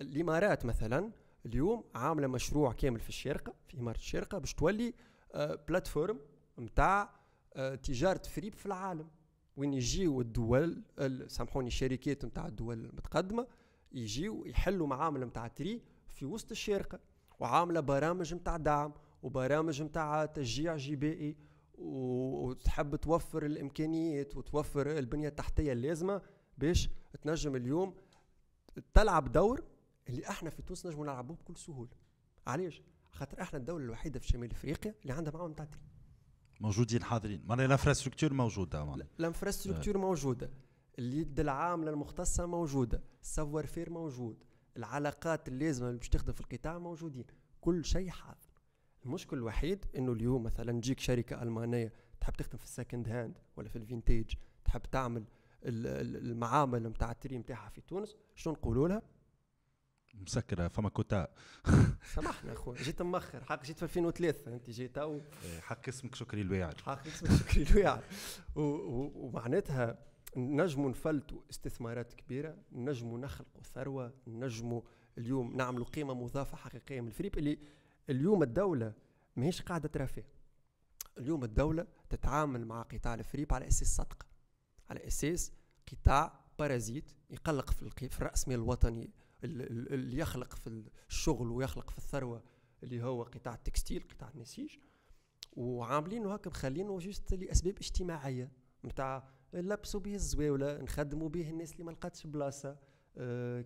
[0.00, 1.10] الإمارات مثلا
[1.46, 4.94] اليوم عاملة مشروع كامل في الشارقه في إمارة الشارقه باش تولي
[5.32, 6.20] آه بلاتفورم
[6.58, 7.10] نتاع
[7.54, 9.08] آه تجارة فريب في العالم.
[9.56, 10.82] وين يجيو الدول
[11.26, 13.46] سامحوني الشركات نتاع الدول المتقدمة
[13.92, 16.98] يجيو يحلوا معاملة نتاع تري في وسط الشارقه
[17.40, 18.92] وعاملة برامج نتاع دعم
[19.24, 21.36] وبرامج نتاع تشجيع جبائي
[21.78, 26.22] وتحب توفر الإمكانيات وتوفر البنية التحتية اللازمة
[26.58, 26.88] باش
[27.22, 27.94] تنجم اليوم
[28.94, 29.62] تلعب دور
[30.08, 31.90] اللي إحنا في تونس نجموا نلعبوه بكل سهولة.
[32.46, 35.68] علاش؟ خاطر إحنا الدولة الوحيدة في شمال إفريقيا اللي عندها معاون تاع
[36.60, 37.42] موجودين حاضرين.
[37.46, 40.50] معناها ال infrastructure موجودة ال infrastructure موجودة.
[40.98, 43.02] اليد العامله المختصه موجودة.
[43.22, 44.44] ال savoir-faire موجود.
[44.76, 47.24] العلاقات اللازمة اللي باش تخدم في القطاع موجودين.
[47.60, 48.43] كل شيء حاضر.
[49.06, 53.68] المشكل الوحيد إنه اليوم مثلا تجيك شركة ألمانية تحب تخدم في ال second hand ولا
[53.68, 54.34] في ال vintage
[54.64, 55.24] تحب تعمل
[55.64, 59.02] المعامل نتاع ال tri نتاعها في تونس شنو نقولوا لها؟
[60.14, 61.28] مسكرة فما كوتا.
[62.14, 66.40] سامحنا اخويا جيت مأخر حق جيت في 2003 أنت جيت تو إيه، حق اسمك شكري
[66.40, 68.02] الواعر حق اسمك شكري الواعر
[68.56, 69.98] ومعناتها
[70.36, 74.82] نجموا نفلتوا استثمارات كبيرة نجموا نخلقوا ثروة نجموا
[75.18, 77.58] اليوم نعملوا قيمة مضافة حقيقية من الفريب اللي
[78.10, 78.92] اليوم الدولة
[79.36, 80.08] ماهيش قاعدة ترى
[81.18, 84.26] اليوم الدولة تتعامل مع قطاع الفريب على أساس صدقة
[84.90, 85.52] على أساس
[85.92, 89.10] قطاع parasite يقلق في, في الرأسمال الوطني
[89.44, 92.42] اللي يخلق في الشغل ويخلق في الثروة
[92.82, 94.76] اللي هو قطاع ال textile قطاع النسيج.
[95.52, 98.50] وعاملينه هكا مخلينه juste لأسباب اجتماعية
[98.84, 102.68] نتاع نلبسوا به الزواولة نخدموا به الناس اللي ما لقاتش بلاصة.
[102.70, 102.78] آه،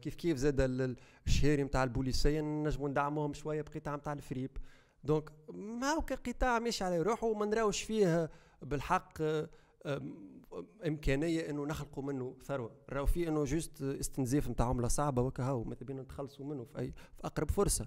[0.01, 0.97] كيف كيف زاد
[1.27, 4.51] الشهري نتاع البوليسية نجموا ندعموهم شوية بقطاع نتاع الفريب.
[5.05, 8.31] donc ما هو كقطاع ماشي على روحه وما نراوش فيه
[8.63, 9.49] بالحق آه،
[10.87, 12.73] إمكانية إنه نخلقوا منه ثروة.
[12.91, 16.93] راهو فيه إنه juste استنزاف نتاع عمله صعبة وكهو ماذا بينا نتخلصوا منه في اي
[17.17, 17.87] في أقرب فرصة.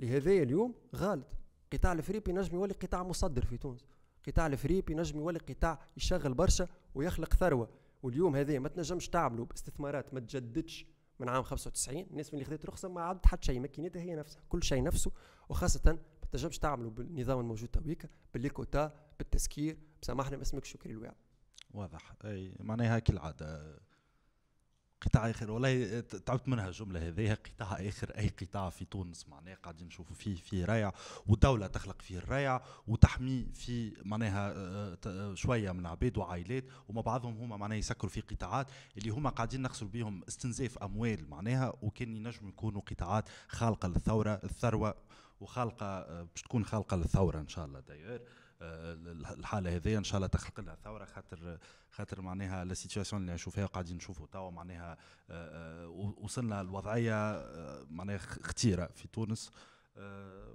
[0.00, 1.26] لهذا اليوم غالط.
[1.72, 3.86] قطاع الفريب ينجم يولي قطاع مصدر في تونس.
[4.26, 7.68] قطاع الفريب ينجم يولي قطاع يشغل برشا ويخلق ثروة.
[8.02, 10.86] واليوم هذا ما تنجمش تعملوا باستثمارات ما تجددش
[11.20, 14.62] من عام 95 الناس اللي خذت رخصة ما عادت حتى شيء ماكينتها هي نفسها كل
[14.62, 15.12] شيء نفسه.
[15.48, 19.78] وخاصة ما تنجمش تعملوا بالنظام الموجود تويكا بالليكوتا بالتسكير.
[20.02, 21.16] بسامحنا ما شكري الواعي
[21.74, 22.14] واضح.
[22.24, 23.78] أي معناها كالعاده
[25.02, 25.50] قطاع آخر.
[25.50, 27.34] والله تعبت منها الجمله هذه.
[27.34, 29.28] قطاع آخر أي قطاع في تونس.
[29.28, 30.92] معناها قاعدين نشوفوا فيه في ريع
[31.26, 34.52] والدولة تخلق فيه الريع وتحمي في معناها
[35.06, 36.64] آه، شوية من عباد وعائلات.
[36.88, 38.66] وما بعضهم هما معناها يسكروا في قطاعات
[38.98, 41.72] اللي هما قاعدين نخسروا بهم استنزاف أموال معناها.
[41.82, 44.94] وكان ينجموا يكونوا قطاعات خالقة للثورة الثروة
[45.40, 48.14] وخالقة آه، باش تكون خالقة للثروة إن شاء الله داير.
[48.14, 48.20] آه،
[48.62, 51.58] الحالة هذه إن شاء الله تخلق لها ثورة خاطر
[51.90, 54.26] خاطر معناها la situation اللي نشوفها قاعدين نشوفوا.
[54.26, 54.96] توا معناها
[55.30, 55.88] آه، آه،
[56.18, 57.44] وصلنا لوضعيه
[57.90, 59.50] معناها خطيرة في تونس.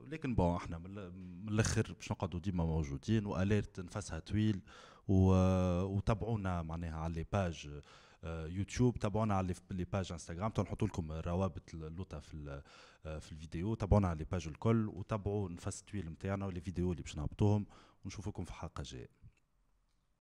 [0.07, 4.61] لكن bon إحنا من الآخر باش نقعدوا ديما موجودين و Alert نفسها طويل
[5.07, 7.81] وتابعونا معناها على les pages
[8.25, 12.61] YouTube تابعونا على les pages Instagram نحط لكم روابط اللوطه في
[13.03, 13.75] في الفيديو.
[13.75, 17.65] تابعونا على لي باج الكل وتابعوا نفس طويل نتاعنا ولي فيديو اللي باش نهبطوهم.
[18.07, 19.26] ونشوفكم في حلقة جاية.